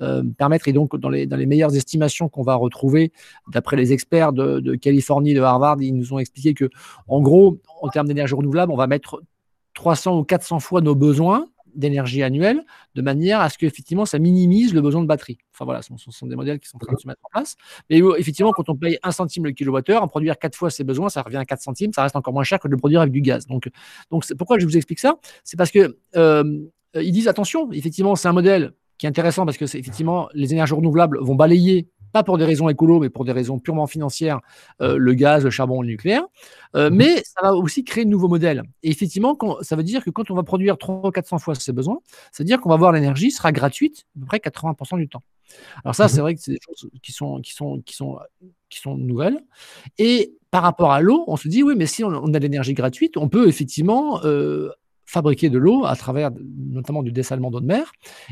[0.01, 0.69] euh, permettre.
[0.69, 3.13] Et donc, dans les, dans les meilleures estimations qu'on va retrouver,
[3.49, 6.69] d'après les experts de, de, Californie, de Harvard, ils nous ont expliqué que,
[7.09, 9.23] en gros, en termes d'énergie renouvelable, on va mettre
[9.75, 12.65] 300 ou 400 fois nos besoins d'énergie annuelle,
[12.95, 15.39] de manière à ce qu'effectivement ça minimise le besoin de batterie.
[15.53, 17.57] Enfin voilà, ce sont, des modèles qui sont en train de se mettre en place.
[17.91, 21.09] Mais effectivement, quand on paye 1 centime le kilowattheure, en produire 4 fois ses besoins,
[21.09, 23.13] ça revient à 4 centimes, ça reste encore moins cher que de le produire avec
[23.13, 23.47] du gaz.
[23.47, 23.71] Donc,
[24.11, 25.17] donc pourquoi je vous explique ça?
[25.45, 29.57] C'est parce que euh, ils disent attention, effectivement, c'est un modèle qui est intéressant parce
[29.57, 33.25] que c'est effectivement les énergies renouvelables vont balayer pas pour des raisons écolo, mais pour
[33.25, 34.41] des raisons purement financières,
[34.81, 36.25] euh, le gaz, le charbon, le nucléaire.
[36.77, 36.95] Euh, mmh.
[36.95, 38.63] Mais ça va aussi créer de nouveaux modèles.
[38.85, 41.73] Et effectivement, ça veut dire que quand on va produire 300 ou 400 fois ses
[41.73, 41.99] besoins,
[42.31, 45.25] ça veut dire qu'on va voir l'énergie sera gratuite à peu près 80% du temps.
[45.85, 46.09] Alors ça, mmh.
[46.09, 48.19] c'est vrai que c'est des choses qui sont, qui, sont, qui, sont,
[48.69, 49.41] qui sont nouvelles.
[49.99, 52.75] Et par rapport à l'eau, on se dit, oui, mais si on, a de l'énergie
[52.75, 54.71] gratuite, on peut effectivement euh,
[55.05, 57.91] fabriquer de l'eau à travers notamment du dessalement d'eau de mer.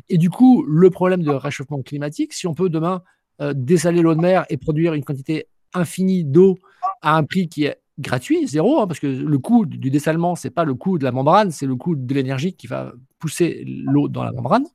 [0.09, 3.03] Et du coup, le problème de réchauffement climatique, si on peut demain
[3.41, 6.59] euh, dessaler l'eau de mer et produire une quantité infinie d'eau
[7.01, 10.51] à un prix qui est gratuit, zéro, hein, parce que le coût du dessalement, c'est
[10.51, 14.09] pas le coût de la membrane, c'est le coût de l'énergie qui va pousser l'eau
[14.09, 14.67] dans la membrane.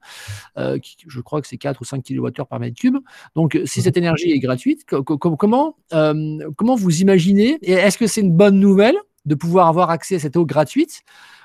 [0.57, 0.77] Euh,
[1.07, 2.97] je crois que c'est 4 ou 5 kWh par mètre cube.
[3.35, 8.21] Donc, si cette énergie est gratuite, comment, euh, comment vous imaginez, et est-ce que c'est
[8.21, 8.95] une bonne nouvelle
[9.25, 11.01] de pouvoir avoir accès à cette eau gratuite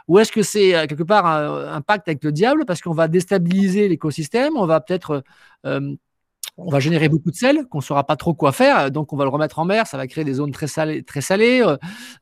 [0.08, 3.88] ou est-ce que c'est quelque part un, pacte avec le diable parce qu'on va déstabiliser
[3.88, 5.22] l'écosystème, on va peut-être
[6.58, 9.16] on va générer beaucoup de sel qu'on ne saura pas trop quoi faire, donc on
[9.16, 11.76] va le remettre en mer, ça va créer des zones très salées, très salées euh,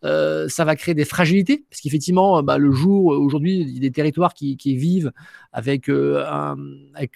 [0.04, 3.80] euh, ça va créer des fragilités, parce qu'effectivement, bah, le jour, aujourd'hui, il y a
[3.80, 5.12] des territoires qui, vivent
[5.52, 6.24] avec, euh,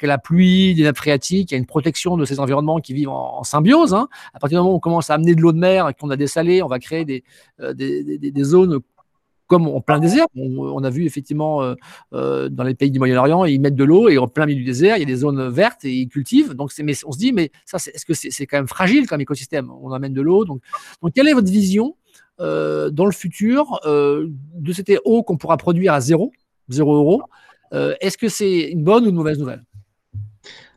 [0.03, 3.11] la pluie, des nappes phréatiques, il y a une protection de ces environnements qui vivent
[3.11, 3.95] en, symbiose.
[3.95, 4.09] Hein.
[4.33, 6.11] À partir du moment où on commence à amener de l'eau de mer et qu'on
[6.11, 7.23] a salés, on va créer des,
[7.75, 8.81] des, des zones
[9.47, 10.26] comme en plein désert.
[10.36, 11.74] On, a vu effectivement euh,
[12.12, 14.64] euh, dans les pays du Moyen-Orient, ils mettent de l'eau et en plein milieu du
[14.64, 16.55] désert, il y a des zones vertes et ils cultivent.
[16.55, 19.70] Donc, mais on se dit, mais ça, est-ce que c'est quand même fragile comme écosystème?
[19.82, 20.45] On amène de l'eau.
[20.45, 20.62] Donc,
[21.03, 21.97] donc, quelle est votre vision
[22.40, 26.32] euh, dans le futur de cette eau qu'on pourra produire à zéro,
[26.68, 27.22] zéro euro?
[27.72, 29.64] Est-ce que c'est une bonne ou une mauvaise nouvelle?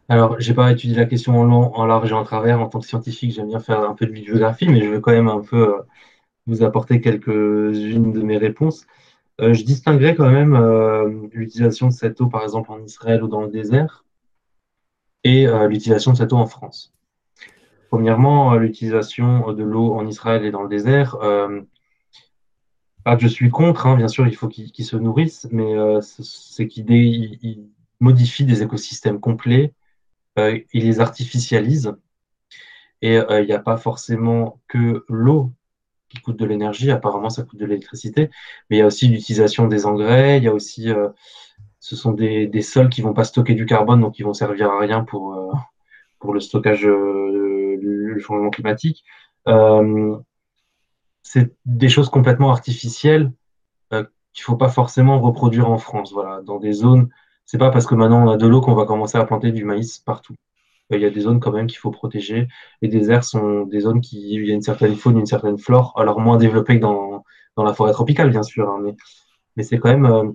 [0.10, 2.62] Alors, je n'ai pas étudié la question en long, en large et en travers.
[2.62, 5.12] En tant que scientifique, j'aime bien faire un peu de bibliographie, mais je veux quand
[5.12, 5.76] même un peu
[6.48, 8.88] vous apporter quelques-unes de mes réponses.
[9.40, 13.28] Euh, je distinguerai quand même euh, l'utilisation de cette eau, par exemple, en Israël ou
[13.28, 14.04] dans le désert,
[15.24, 16.94] et euh, l'utilisation de cette eau en France.
[17.90, 21.18] Premièrement, l'utilisation de l'eau en Israël et dans le désert.
[21.20, 27.70] que je suis contre, hein, bien sûr, il faut qu'ils se nourrissent, mais c'est qu'ils
[28.02, 29.74] modifient des écosystèmes complets,
[30.36, 31.94] ils les artificialisent.
[33.02, 35.54] Et il n'y a pas forcément que l'eau
[36.10, 36.92] qui coûte de l'énergie.
[36.92, 38.30] Apparemment, ça coûte de l'électricité.
[38.70, 40.38] Mais il y a aussi l'utilisation des engrais.
[40.38, 41.10] Il y a aussi, euh,
[41.80, 44.72] ce sont des, des, sols qui vont pas stocker du carbone, donc qui vont servir
[44.72, 45.52] à rien pour, euh,
[46.20, 49.04] pour le stockage, euh, le changement climatique.
[51.24, 53.32] c'est des choses complètement artificielles
[53.92, 56.12] qu'il faut pas forcément reproduire en France.
[56.14, 57.10] Voilà, dans des zones,
[57.46, 59.66] c'est pas parce que maintenant on a de l'eau qu'on va commencer à planter du
[59.66, 60.36] maïs partout
[60.92, 62.48] il y a des zones quand même qu'il faut protéger.
[62.82, 65.94] Les déserts sont des zones qui il y a une certaine faune, une certaine flore,
[65.98, 67.24] alors moins développées que dans,
[67.56, 68.96] dans la forêt tropicale, bien sûr, hein, mais,
[69.56, 70.32] mais c'est quand même euh,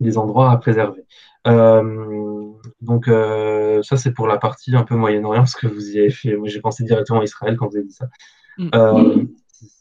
[0.00, 1.04] des endroits à préserver.
[1.46, 5.98] Euh, donc euh, ça, c'est pour la partie un peu Moyen-Orient, parce que vous y
[6.00, 6.36] avez fait.
[6.36, 8.08] Moi, j'ai pensé directement à Israël quand vous avez dit ça.
[8.58, 8.70] Mm.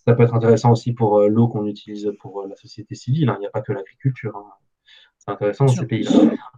[0.05, 3.29] ça peut être intéressant aussi pour l'eau qu'on utilise pour la société civile.
[3.29, 3.37] Hein.
[3.37, 4.35] Il n'y a pas que l'agriculture.
[4.35, 4.64] Hein
[5.27, 6.11] intéressant dans ces pays-là.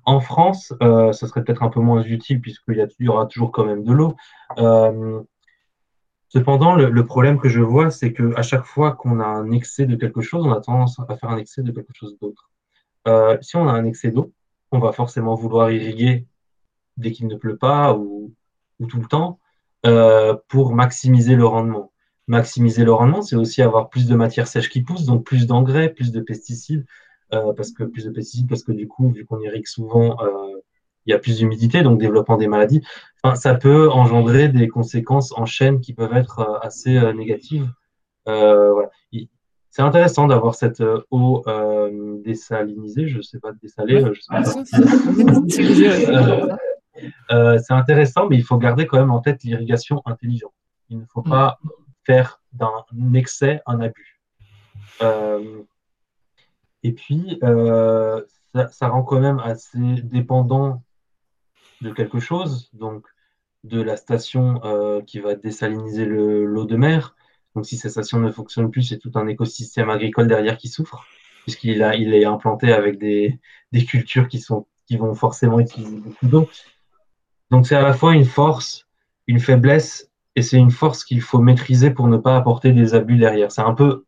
[0.06, 3.52] En France, euh, ça serait peut-être un peu moins utile puisqu'il y, y, aura toujours
[3.52, 4.16] quand même de l'eau.
[4.58, 5.22] Euh,
[6.30, 9.96] cependant, le, problème que je vois, c'est qu'à chaque fois qu'on a un excès de
[9.96, 12.50] quelque chose, on a tendance à faire un excès de quelque chose d'autre.
[13.08, 14.34] Euh, si on a un excès d'eau,
[14.72, 16.26] on va forcément vouloir irriguer
[16.98, 18.34] dès qu'il ne pleut pas ou,
[18.80, 19.40] ou tout le temps
[20.50, 21.94] pour maximiser le rendement.
[22.28, 25.88] maximiser le rendement, c'est aussi avoir plus de matière sèche qui pousse, donc plus d'engrais,
[25.88, 26.84] plus de pesticides, euh,
[27.30, 30.62] parce que plus de pesticides, parce que du coup, vu qu'on irrigue souvent, euh,
[31.06, 32.82] il y a plus d'humidité, donc développement des maladies.
[33.24, 37.70] Enfin, ça peut engendrer des conséquences en chaîne qui peuvent être euh, assez négatives.
[38.26, 38.90] Voilà.
[39.70, 41.44] C'est intéressant d'avoir cette eau
[42.26, 43.76] désalinisée, je ne sais pas, je sais
[44.30, 44.44] pas.
[47.60, 50.54] c'est intéressant, mais il faut garder quand même en tête l'irrigation intelligente.
[50.90, 51.30] Il ne faut mm.
[51.30, 51.60] pas
[52.06, 54.20] faire d'un excès un abus.
[55.02, 55.62] Euh,
[56.84, 58.22] et puis, euh,
[58.70, 60.84] ça, rend quand même assez dépendant
[61.82, 63.06] de quelque chose, donc
[63.64, 67.16] de la station euh, qui va désaliniser l'eau de mer.
[67.56, 71.06] Donc, si cette station ne fonctionne plus, c'est tout un écosystème agricole derrière qui souffre,
[71.44, 73.40] puisqu'il il est implanté avec des,
[73.88, 74.44] cultures qui,
[74.86, 76.50] qui vont forcément utiliser beaucoup d'eau.
[77.52, 78.88] Donc, c'est à la fois une force,
[79.26, 83.18] une faiblesse et c'est une force qu'il faut maîtriser pour ne pas apporter des abus
[83.18, 83.52] derrière.
[83.52, 84.06] C'est un peu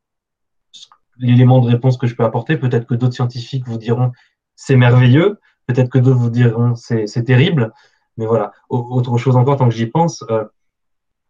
[1.19, 2.57] l'élément de réponse que je peux apporter.
[2.57, 4.11] Peut-être que d'autres scientifiques vous diront
[4.55, 7.73] c'est merveilleux, peut-être que d'autres vous diront c'est terrible,
[8.17, 8.51] mais voilà.
[8.69, 10.43] Autre chose encore, tant que j'y pense, euh,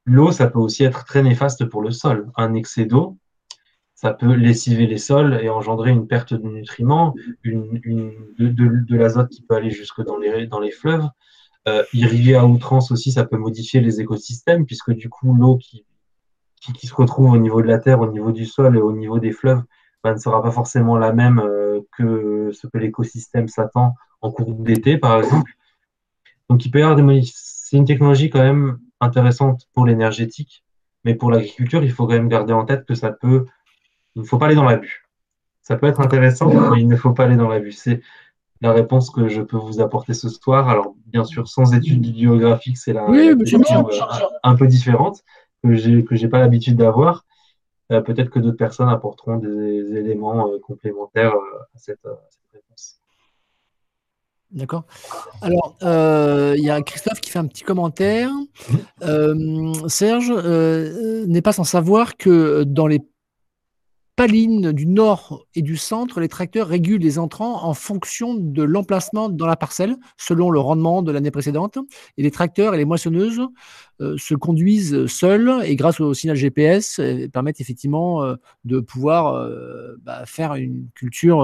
[0.06, 2.32] l'eau, ça peut aussi être très néfaste pour le sol.
[2.36, 3.18] Un excès d'eau,
[3.94, 7.14] ça peut lessiver les sols et engendrer une perte de nutriments,
[7.44, 7.82] une,
[8.40, 11.08] de, de l'azote qui peut aller jusque dans les, dans les fleuves.
[11.68, 15.86] Euh, irriguer à outrance aussi, ça peut modifier les écosystèmes, puisque du coup, l'eau qui,
[16.62, 19.20] qui, se retrouve au niveau de la terre, au niveau du sol et au niveau
[19.20, 19.62] des fleuves,
[20.04, 24.54] ben, ne sera pas forcément la même euh, que ce que l'écosystème s'attend en cours
[24.54, 25.52] d'été, par exemple.
[26.50, 30.64] Donc, il peut y avoir des C'est une technologie quand même intéressante pour l'énergétique,
[31.06, 33.46] mais pour l'agriculture, il faut quand même garder en tête que ça peut.
[34.16, 35.06] Il ne faut pas aller dans l'abus.
[35.62, 37.74] Ça peut être intéressant, mais il ne faut pas aller dans l'abus.
[37.74, 38.02] C'est
[38.62, 40.68] la réponse que je peux vous apporter ce soir.
[40.68, 43.36] Alors, bien sûr, sans études bibliographiques, c'est la, oui, euh,
[44.44, 45.24] un peu différente
[45.64, 47.26] que j'ai que j'ai pas l'habitude d'avoir.
[47.92, 52.00] Euh, peut-être que d'autres personnes apporteront des, éléments euh, complémentaires à cette,
[52.54, 53.00] réponse.
[54.52, 54.86] D'accord.
[55.42, 58.32] Alors, il y a Christophe qui fait un petit commentaire.
[59.88, 63.02] Serge n'est pas sans savoir que dans les
[64.20, 69.30] Paline du nord et du centre, les tracteurs régulent les entrants en fonction de l'emplacement
[69.30, 71.78] dans la parcelle, selon le rendement de l'année précédente.
[72.18, 73.40] Et les tracteurs et les moissonneuses
[74.02, 79.50] euh, se conduisent seuls et grâce au signal GPS euh, permettent effectivement euh, de pouvoir
[80.04, 81.38] bah, faire une culture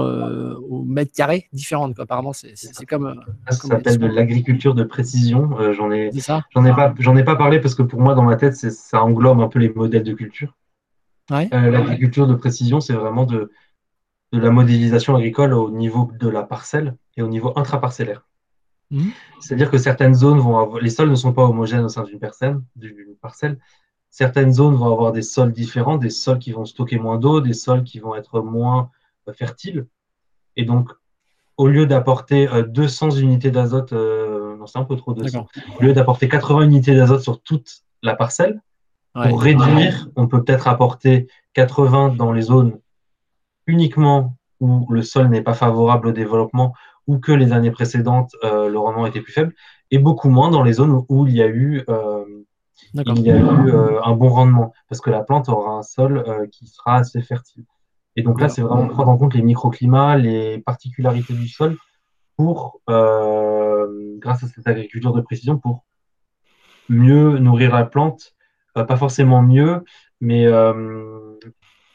[0.68, 1.98] au mètre carré différente.
[1.98, 3.22] Apparemment, c'est comme.
[3.48, 5.72] Ça, s'appelle de l'agriculture de précision.
[5.72, 6.10] j'en ai,
[6.50, 9.02] j'en ai pas, j'en ai pas parlé parce que pour moi, dans ma tête, ça
[9.02, 10.52] englobe un peu les modèles de culture.
[11.30, 13.50] Euh, l'agriculture de précision, c'est vraiment de,
[14.32, 18.26] la modélisation agricole au niveau de la parcelle et au niveau intraparcellaire.
[18.90, 19.10] Mhm.
[19.40, 22.18] C'est-à-dire que certaines zones vont avoir, les sols ne sont pas homogènes au sein d'une
[22.76, 23.58] d'une parcelle.
[24.10, 27.54] Certaines zones vont avoir des sols différents, des sols qui vont stocker moins d'eau, des
[27.54, 28.90] sols qui vont être moins
[29.28, 29.86] euh, fertiles.
[30.56, 30.90] Et donc,
[31.56, 35.46] au lieu d'apporter 200 euh, unités d'azote, non, c'est un peu trop 200,
[35.78, 38.60] au lieu d'apporter 80 unités d'azote sur toute la parcelle,
[39.22, 42.78] pour réduire, on peut peut-être apporter 80 dans les zones
[43.66, 46.74] uniquement où le sol n'est pas favorable au développement
[47.06, 49.54] ou que les années précédentes, euh, le rendement était plus faible,
[49.90, 52.24] et beaucoup moins dans les zones où, il y a eu, euh,
[52.94, 56.48] il y a eu euh, un bon rendement, parce que la plante aura un sol
[56.50, 57.64] qui sera assez fertile.
[58.16, 61.76] Et donc là, c'est vraiment prendre en compte les microclimats, les particularités du sol
[62.36, 65.84] pour, grâce à cette agriculture de précision, pour
[66.88, 68.35] mieux nourrir la plante
[68.84, 69.84] pas forcément mieux,
[70.20, 71.38] mais, euh,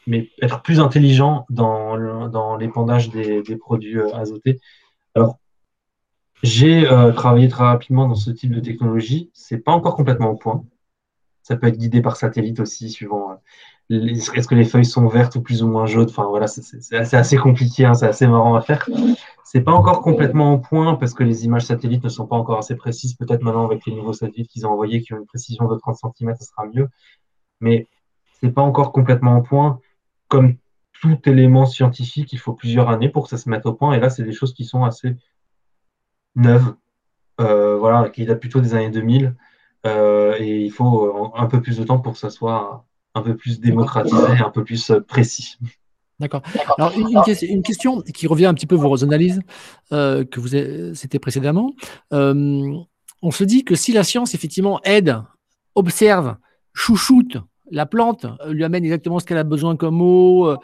[0.07, 4.59] mais être plus intelligent dans, dans l'épandage des, produits euh, azotés.
[5.15, 5.37] Alors,
[6.43, 9.29] j'ai euh, travaillé très rapidement dans ce type de technologie.
[9.33, 10.63] C'est pas encore complètement au point.
[11.43, 13.39] Ça peut être guidé par satellite aussi, suivant
[13.91, 16.07] est-ce que les feuilles sont vertes ou plus ou moins jaunes.
[16.09, 18.89] Enfin voilà, c'est assez, assez, compliqué, hein, c'est assez marrant à faire.
[19.53, 22.59] C'est pas encore complètement au point parce que les images satellites ne sont pas encore
[22.59, 23.15] assez précises.
[23.15, 25.97] Peut-être maintenant avec les nouveaux satellites qu'ils ont envoyés qui ont une précision de 30
[25.97, 26.87] cm, ce sera mieux.
[27.59, 27.89] Mais
[28.39, 29.81] c'est pas encore complètement au point.
[30.29, 30.55] Comme
[31.01, 33.93] tout élément scientifique, il faut plusieurs années pour que ça se mette au point.
[33.93, 35.17] Et là, c'est des choses qui sont assez
[36.35, 36.73] neuves.
[37.41, 39.35] Euh, voilà, qui datent plutôt des années 2000.
[39.85, 42.85] Euh, et il faut un peu plus de temps pour que ça soit
[43.15, 45.57] un peu plus démocratisé, un peu plus précis.
[46.21, 46.43] D'accord.
[46.77, 49.41] Alors, une, question qui revient un petit peu vos analyses
[49.91, 50.49] euh, que vous
[50.93, 51.73] c'était précédemment.
[52.13, 52.75] Euh,
[53.23, 55.19] on se dit que si la science, effectivement, aide,
[55.73, 56.35] observe,
[56.73, 57.37] chouchoute
[57.71, 60.55] la plante lui amène exactement ce qu'elle a besoin comme eau,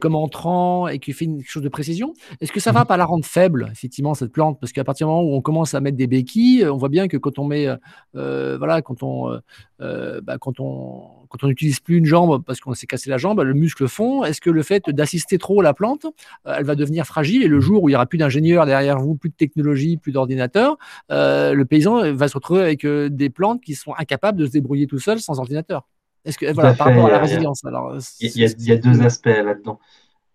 [0.00, 2.86] comme entrant, et qui fait une, chose de précision, est-ce que ça va mhm.
[2.86, 4.58] pas la rendre faible, effectivement, cette plante?
[4.60, 7.08] Parce qu'à partir du moment où on commence à mettre des béquilles, on voit bien
[7.08, 7.68] que quand on met,
[8.12, 9.38] voilà, quand on,
[9.78, 13.40] bah, quand on quand on n'utilise plus une jambe parce qu'on s'est cassé la jambe,
[13.40, 14.22] le muscle fond.
[14.22, 16.06] Est-ce que le fait d'assister trop la plante,
[16.46, 19.00] euh, elle va devenir fragile et le jour où il n'y aura plus d'ingénieurs derrière
[19.00, 20.76] vous, plus de technologie, plus d'ordinateur,
[21.10, 24.52] euh, le paysan va se retrouver avec euh, des plantes qui sont incapables de se
[24.52, 25.88] débrouiller tout seul sans ordinateur?
[26.24, 27.62] Est-ce que voilà, par rapport à la résilience
[28.20, 29.78] Il y, a, deux aspects là-dedans.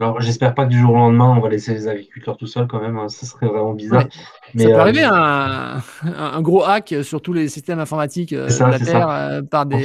[0.02, 2.68] Alors, j'espère pas que du jour au lendemain, on va laisser les agriculteurs tout seuls
[2.68, 2.98] quand même.
[2.98, 3.10] Hein.
[3.10, 4.08] Ce serait vraiment bizarre.
[4.54, 8.80] Mais, ça peut arriver un, un, gros hack sur tous les systèmes informatiques de la
[8.80, 9.84] Terre par des,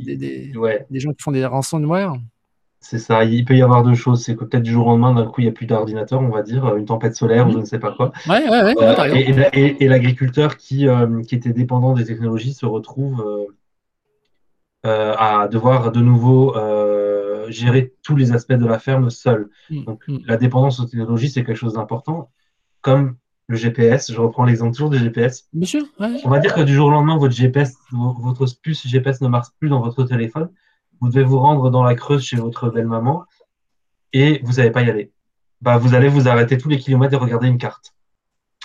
[0.00, 2.14] des, gens qui font des ransomware.
[2.80, 3.24] C'est ça.
[3.24, 4.24] Il peut y avoir deux choses.
[4.24, 6.28] C'est que peut-être du jour au lendemain, d'un coup, il n'y a plus d'ordinateur, on
[6.28, 8.12] va dire, une tempête solaire ou je ne sais pas quoi.
[8.28, 13.52] Ouais, ouais, euh, et, l'agriculteur qui, euh, qui, était dépendant des technologies se retrouve euh,
[14.88, 16.54] à devoir de nouveau
[17.48, 19.48] gérer tous les aspects de la ferme seul.
[19.70, 20.18] Mm, Donc, mm.
[20.26, 22.30] la dépendance aux technologies, c'est quelque chose d'important.
[22.82, 23.16] Comme
[23.46, 25.48] le GPS, je reprends l'exemple toujours du GPS.
[25.54, 29.28] Monsieur, On va dire que du jour au lendemain, votre GPS, votre puce GPS ne
[29.28, 30.50] marche plus dans votre téléphone
[31.00, 33.24] vous devez vous rendre dans la Creuse chez votre belle-maman
[34.12, 35.12] et vous n'allez pas y aller.
[35.60, 37.94] Bah, vous allez vous arrêter tous les kilomètres et regarder une carte.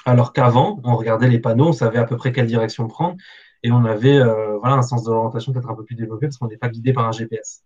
[0.05, 3.15] Alors qu'avant, on regardait les panneaux, on savait à peu près quelle direction prendre
[3.63, 6.37] et on avait euh, voilà, un sens de l'orientation peut-être un peu plus développé parce
[6.37, 7.63] qu'on n'est pas guidé par un GPS.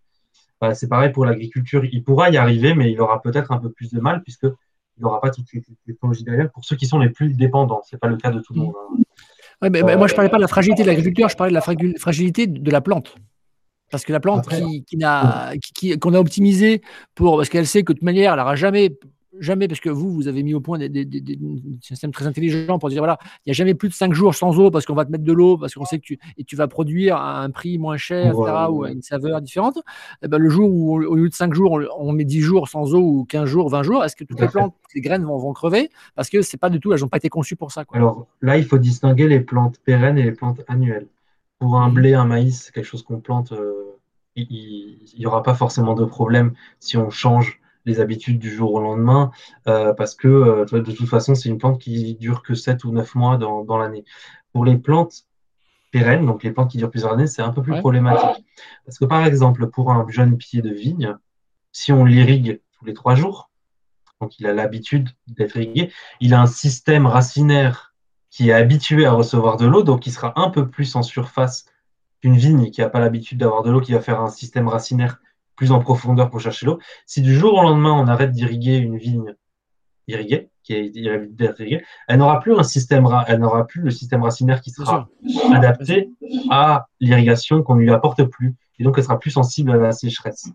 [0.60, 1.84] Bah, c'est pareil pour l'agriculture.
[1.84, 4.52] Il pourra y arriver, mais il aura peut-être un peu plus de mal puisqu'il
[5.00, 7.82] n'aura pas toutes les technologies derrière pour ceux qui sont les plus dépendants.
[7.84, 8.74] Ce n'est pas le cas de tout le monde.
[9.60, 9.68] Hein.
[9.70, 11.98] mais, moi, je ne parlais pas de la fragilité de l'agriculture, je parlais de la
[11.98, 13.14] fragilité de la plante.
[13.90, 16.82] Parce que la plante qu'on a, qui, a optimisée
[17.14, 18.98] pour, parce qu'elle sait que de toute manière, elle n'aura jamais,
[19.40, 21.08] jamais, parce que vous, vous avez mis au point des,
[21.80, 24.58] systèmes très intelligents pour dire voilà, il n'y a jamais plus de 5 jours sans
[24.58, 26.56] eau parce qu'on va te mettre de l'eau, parce qu'on sait que tu, et tu
[26.56, 29.76] vas produire à un prix moins cher, etc., ou à une saveur différente.
[29.76, 29.80] Et
[30.24, 32.94] eh ben, le jour où, au lieu de 5 jours, on, met 10 jours sans
[32.94, 35.52] eau ou 15 jours, 20 jours, est-ce que toutes les plantes, les graines vont, vont
[35.52, 35.90] crever?
[36.14, 37.84] Parce que c'est pas du tout, elles n'ont pas été conçues pour ça.
[37.84, 37.96] Quoi.
[37.96, 41.06] Alors là, il faut distinguer les plantes pérennes et les plantes annuelles
[41.58, 43.98] pour un blé, un maïs, quelque chose qu'on plante, euh,
[44.36, 48.80] il n'y aura pas forcément de problème si on change les habitudes du jour au
[48.80, 49.32] lendemain,
[49.66, 52.92] euh, parce que euh, de toute façon, c'est une plante qui dure que 7 ou
[52.92, 54.04] 9 mois dans, l'année.
[54.52, 55.26] Pour les plantes
[55.90, 58.44] pérennes, donc les plantes qui durent plusieurs années, c'est un peu plus problématique.
[58.84, 61.16] Parce que par exemple, pour un jeune pied de vigne,
[61.72, 63.50] si on l'irrigue tous les 3 jours,
[64.20, 67.94] donc il a l'habitude d'être irrigué, il a un système racinaire
[68.30, 71.64] qui est habitué à recevoir de l'eau, donc il sera un peu plus en surface
[72.20, 75.18] qu'une vigne qui n'a pas l'habitude d'avoir de l'eau, qui va faire un système racinaire
[75.58, 76.78] plus en profondeur pour chercher l'eau.
[77.04, 79.34] Si du jour au lendemain, on arrête d'irriguer une vigne
[80.06, 84.60] irriguée, qui est irriguée, elle n'aura plus un système, elle n'aura plus le système racinaire
[84.60, 85.08] qui sera
[85.52, 86.10] adapté
[86.48, 88.54] à l'irrigation qu'on ne lui apporte plus.
[88.78, 90.48] Et donc, elle sera plus sensible à la sécheresse.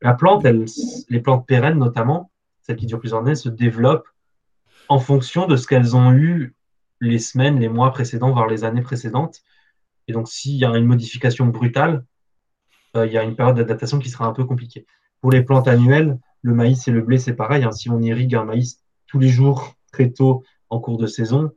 [0.00, 2.30] La plante, les plantes pérennes notamment,
[2.62, 4.08] celles qui durent plusieurs années, se développent
[4.88, 6.54] en fonction de ce qu'elles ont eu
[7.02, 9.42] les semaines, les mois précédents, voire les années précédentes.
[10.08, 12.04] Et donc, s'il y a une modification brutale,
[12.94, 14.86] il y a une période d'adaptation qui sera un peu compliquée.
[15.20, 17.64] Pour les plantes annuelles, le maïs et le blé, c'est pareil.
[17.64, 17.72] Hein.
[17.72, 21.50] Si on irrigue un maïs tous les jours, très tôt en cours de saison,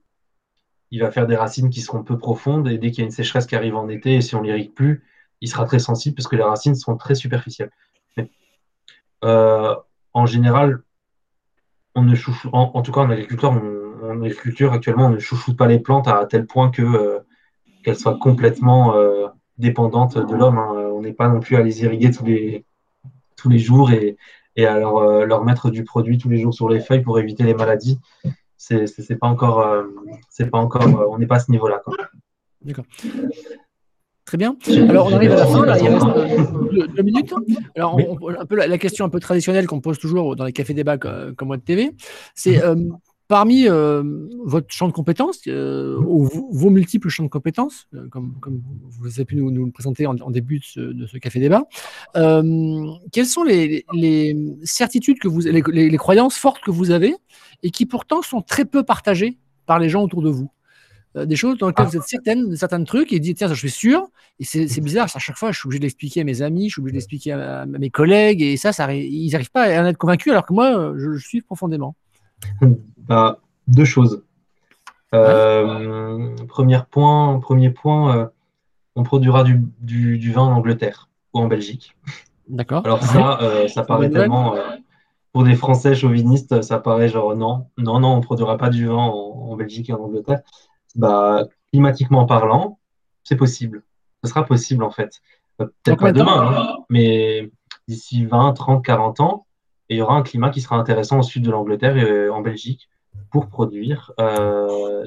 [0.91, 2.67] il va faire des racines qui seront peu profondes.
[2.67, 4.73] Et dès qu'il y a une sécheresse qui arrive en été, et si on l'irrigue
[4.73, 5.03] plus,
[5.41, 7.71] il sera très sensible parce que les racines sont très superficielles.
[9.23, 9.75] Euh,
[10.13, 10.83] en général,
[11.95, 16.25] en, tout cas en agriculture, en agriculture actuellement, on ne chouchoute pas les plantes à
[16.25, 17.19] tel point que euh,
[17.83, 19.27] qu'elles soient complètement euh,
[19.57, 20.57] dépendantes de l'homme.
[20.57, 20.82] Hein.
[21.03, 22.63] On n'est pas non plus à les irriguer tous les,
[23.35, 24.15] tous les jours et,
[24.55, 27.19] et à leur, euh, leur, mettre du produit tous les jours sur les feuilles pour
[27.19, 27.99] éviter les maladies.
[28.55, 29.83] C'est, c'est, pas encore, euh,
[30.29, 31.81] c'est pas encore, on n'est pas à ce niveau-là.
[32.61, 32.85] D'accord.
[34.23, 34.55] Très bien.
[34.87, 37.33] Alors, on arrive à la fin, là, il reste deux, minutes.
[37.75, 37.99] Alors,
[38.39, 41.35] un peu la, question un peu traditionnelle qu'on pose toujours dans les cafés débats comme,
[41.35, 41.91] comme Web TV,
[42.33, 42.61] c'est
[43.29, 44.03] Parmi euh,
[44.43, 48.35] votre champ de compétences, euh, ou vos multiples champs de compétences, euh, comme,
[48.89, 51.63] vous avez pu nous, le présenter en, début de ce, café débat,
[52.13, 53.85] quelles sont les,
[54.63, 57.15] certitudes que vous, les, croyances fortes que vous avez
[57.63, 60.51] et qui pourtant sont très peu partagées par les gens autour de vous?
[61.15, 61.91] Des choses dans lesquelles ah.
[61.91, 64.07] vous êtes certaine de certains trucs et dites tiens ça je suis sûr
[64.39, 66.73] et c'est bizarre à chaque fois je suis obligé de l'expliquer à mes amis je
[66.73, 69.85] suis obligé de l'expliquer à, mes collègues et ça, ça ils n'arrivent pas à en
[69.85, 71.95] être convaincus alors que moi je, je suis profondément
[72.97, 74.23] bah, deux choses.
[75.13, 78.25] Euh, premier point, premier point euh,
[78.95, 81.95] on produira du, du, vin en Angleterre ou en Belgique.
[82.47, 82.81] D'accord.
[82.85, 84.55] Alors ça, euh, ça paraît tellement,
[85.31, 88.87] pour des Français chauvinistes, ça paraît genre non, non, non, on ne produira pas du
[88.87, 90.41] vin en, Belgique et en Angleterre.
[90.95, 92.79] Bah, climatiquement parlant,
[93.23, 93.83] c'est possible.
[94.23, 95.21] Ce sera possible en fait.
[95.57, 97.51] Peut-être pas demain, hein, mais
[97.87, 99.45] d'ici 20, 30, 40 ans,
[99.93, 102.89] il y aura un climat qui sera intéressant au sud de l'Angleterre et en Belgique
[103.31, 104.11] pour produire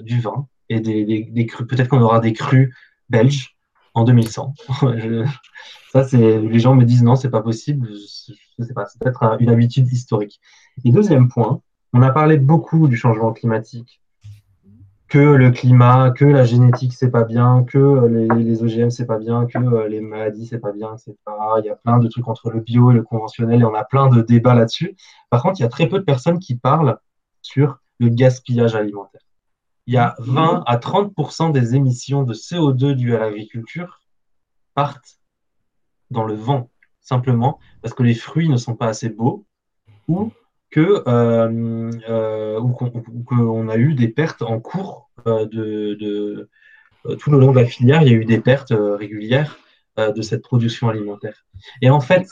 [0.02, 1.46] du vin et des, des.
[1.46, 2.74] Peut-être qu'on aura des crus
[3.08, 3.56] belges
[3.94, 4.54] en 2100.
[5.92, 7.88] ça, les gens me disent non, c'est pas possible.
[8.58, 10.40] Je sais pas, c'est peut-être une habitude historique.
[10.84, 11.60] Et deuxième point,
[11.92, 14.00] on a parlé beaucoup du changement climatique,
[15.08, 19.18] que le climat, que la génétique c'est pas bien, que les, les OGM c'est pas
[19.18, 21.14] bien, que les maladies c'est pas bien, etc.
[21.58, 23.84] Il y a plein de trucs entre le bio et le conventionnel et on a
[23.84, 24.96] plein de débats là-dessus.
[25.30, 26.98] Par contre, il y a très peu de personnes qui parlent
[27.42, 29.20] sur le gaspillage alimentaire
[29.86, 34.00] il y a 20 à 30% des émissions de CO2 dues à l'agriculture
[34.74, 35.20] partent
[36.10, 39.46] dans le vent, simplement parce que les fruits ne sont pas assez beaux
[40.08, 40.32] ou
[40.70, 42.60] que euh, euh,
[43.26, 46.48] qu'on a eu des pertes en cours euh, de,
[47.18, 49.58] tout le long de la filière, il y a eu des pertes régulières
[49.96, 51.46] de cette production alimentaire.
[51.80, 52.26] Et en fait,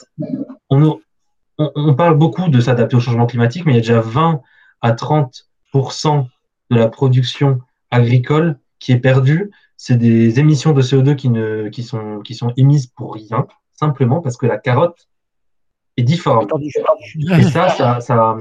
[0.68, 1.01] on,
[1.57, 4.43] on parle beaucoup de s'adapter au changement climatique, mais il y a déjà 20
[4.82, 6.26] à 30%
[6.70, 7.61] de la production
[7.91, 9.51] agricole qui est perdue.
[9.76, 14.20] C'est des émissions de CO2 qui, ne, qui, sont, qui sont émises pour rien, simplement
[14.20, 15.09] parce que la carotte
[15.97, 16.47] est difforme.
[17.38, 18.36] Et ça, ça,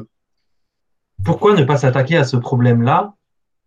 [1.23, 3.13] pourquoi ne pas s'attaquer à ce problème-là?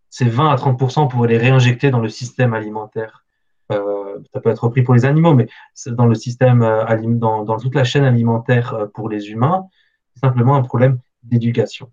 [0.09, 3.25] Ces 20 à 30 pour les réinjecter dans le système alimentaire.
[3.71, 5.47] Euh, ça peut être repris pour les animaux, mais
[5.87, 9.65] dans le système, euh, dans, dans, toute la chaîne alimentaire euh, pour les humains,
[10.13, 11.91] c'est simplement un problème d'éducation.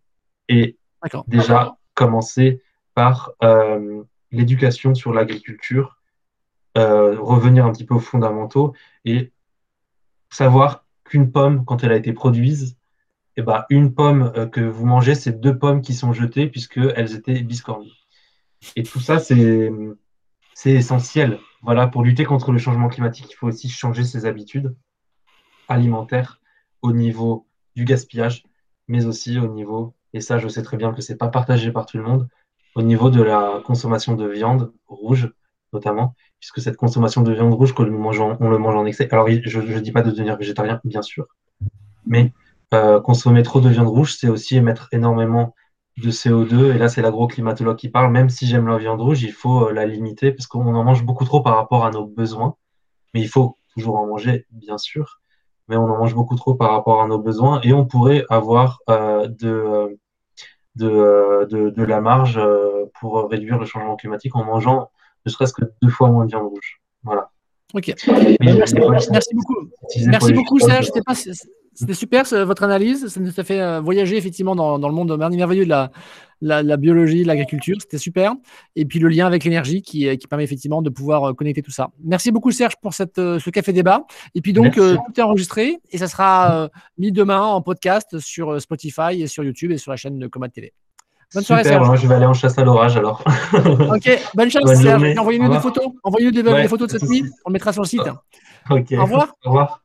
[0.48, 0.76] Et
[1.26, 2.62] déjà, commencer
[2.94, 5.98] par euh, l'éducation sur l'agriculture,
[6.76, 8.74] euh, revenir un petit peu aux fondamentaux
[9.04, 9.32] et
[10.30, 12.76] savoir qu'une pomme, quand elle a été produite,
[13.36, 17.14] eh ben, une pomme euh, que vous mangez, c'est deux pommes qui sont jetées puisqu'elles
[17.14, 17.92] étaient biscornues.
[18.76, 19.70] Et tout ça, c'est
[20.64, 21.38] essentiel.
[21.62, 24.74] Voilà, pour lutter contre le changement climatique, il faut aussi changer ses habitudes
[25.68, 26.40] alimentaires
[26.82, 28.44] au niveau du gaspillage,
[28.88, 31.72] mais aussi au niveau et ça je sais très bien que ce n'est pas partagé
[31.72, 32.28] par tout le monde,
[32.74, 35.32] au niveau de la consommation de viande rouge
[35.74, 39.60] notamment, puisque cette consommation de viande rouge, qu'on on le mange en excès, alors je
[39.60, 41.26] ne dis pas de devenir végétarien, bien sûr,
[42.06, 42.32] mais
[42.72, 45.54] euh, consommer trop de viande rouge, c'est aussi émettre énormément
[45.98, 49.32] de CO2, et là c'est l'agroclimatologue qui parle, même si j'aime la viande rouge, il
[49.32, 52.56] faut euh, la limiter, parce qu'on en mange beaucoup trop par rapport à nos besoins,
[53.12, 55.20] mais il faut toujours en manger, bien sûr,
[55.68, 58.80] mais on en mange beaucoup trop par rapport à nos besoins, et on pourrait avoir
[58.88, 62.40] euh, de euh, de, de, la marge
[62.98, 64.90] pour réduire le changement climatique en mangeant
[65.26, 66.80] ne serait-ce que deux fois moins de viande rouge.
[67.02, 67.30] Voilà.
[67.74, 67.92] Ok.
[68.40, 68.74] merci,
[69.34, 69.68] beaucoup.
[70.06, 70.90] Merci beaucoup, Serge.
[71.76, 73.08] C'était super votre analyse.
[73.08, 75.90] Ça nous a fait euh, voyager effectivement dans, dans le monde merveilleux de la,
[76.40, 77.76] la, biologie, de l'agriculture.
[77.80, 78.34] C'était super.
[78.76, 81.90] Et puis le lien avec l'énergie qui, qui, permet effectivement de pouvoir connecter tout ça.
[82.04, 84.06] Merci beaucoup, Serge, pour cette, ce café débat.
[84.36, 89.20] Et puis donc, tout est enregistré et ça sera mis demain en podcast sur Spotify
[89.20, 90.72] et sur YouTube et sur la chaîne de Comat TV.
[91.34, 91.86] Bonne soirée, Serge.
[91.86, 93.22] Moi, je vais aller en chasse à l'orage alors.
[93.54, 95.18] ok, bonne chance, Serge.
[95.18, 95.86] Envoyez-nous des photos.
[96.02, 97.24] Envoyez-nous des, photos de cette nuit.
[97.44, 98.02] On le mettra sur le site.
[98.70, 98.92] Ok.
[98.92, 99.34] Au revoir.
[99.44, 99.83] Au revoir.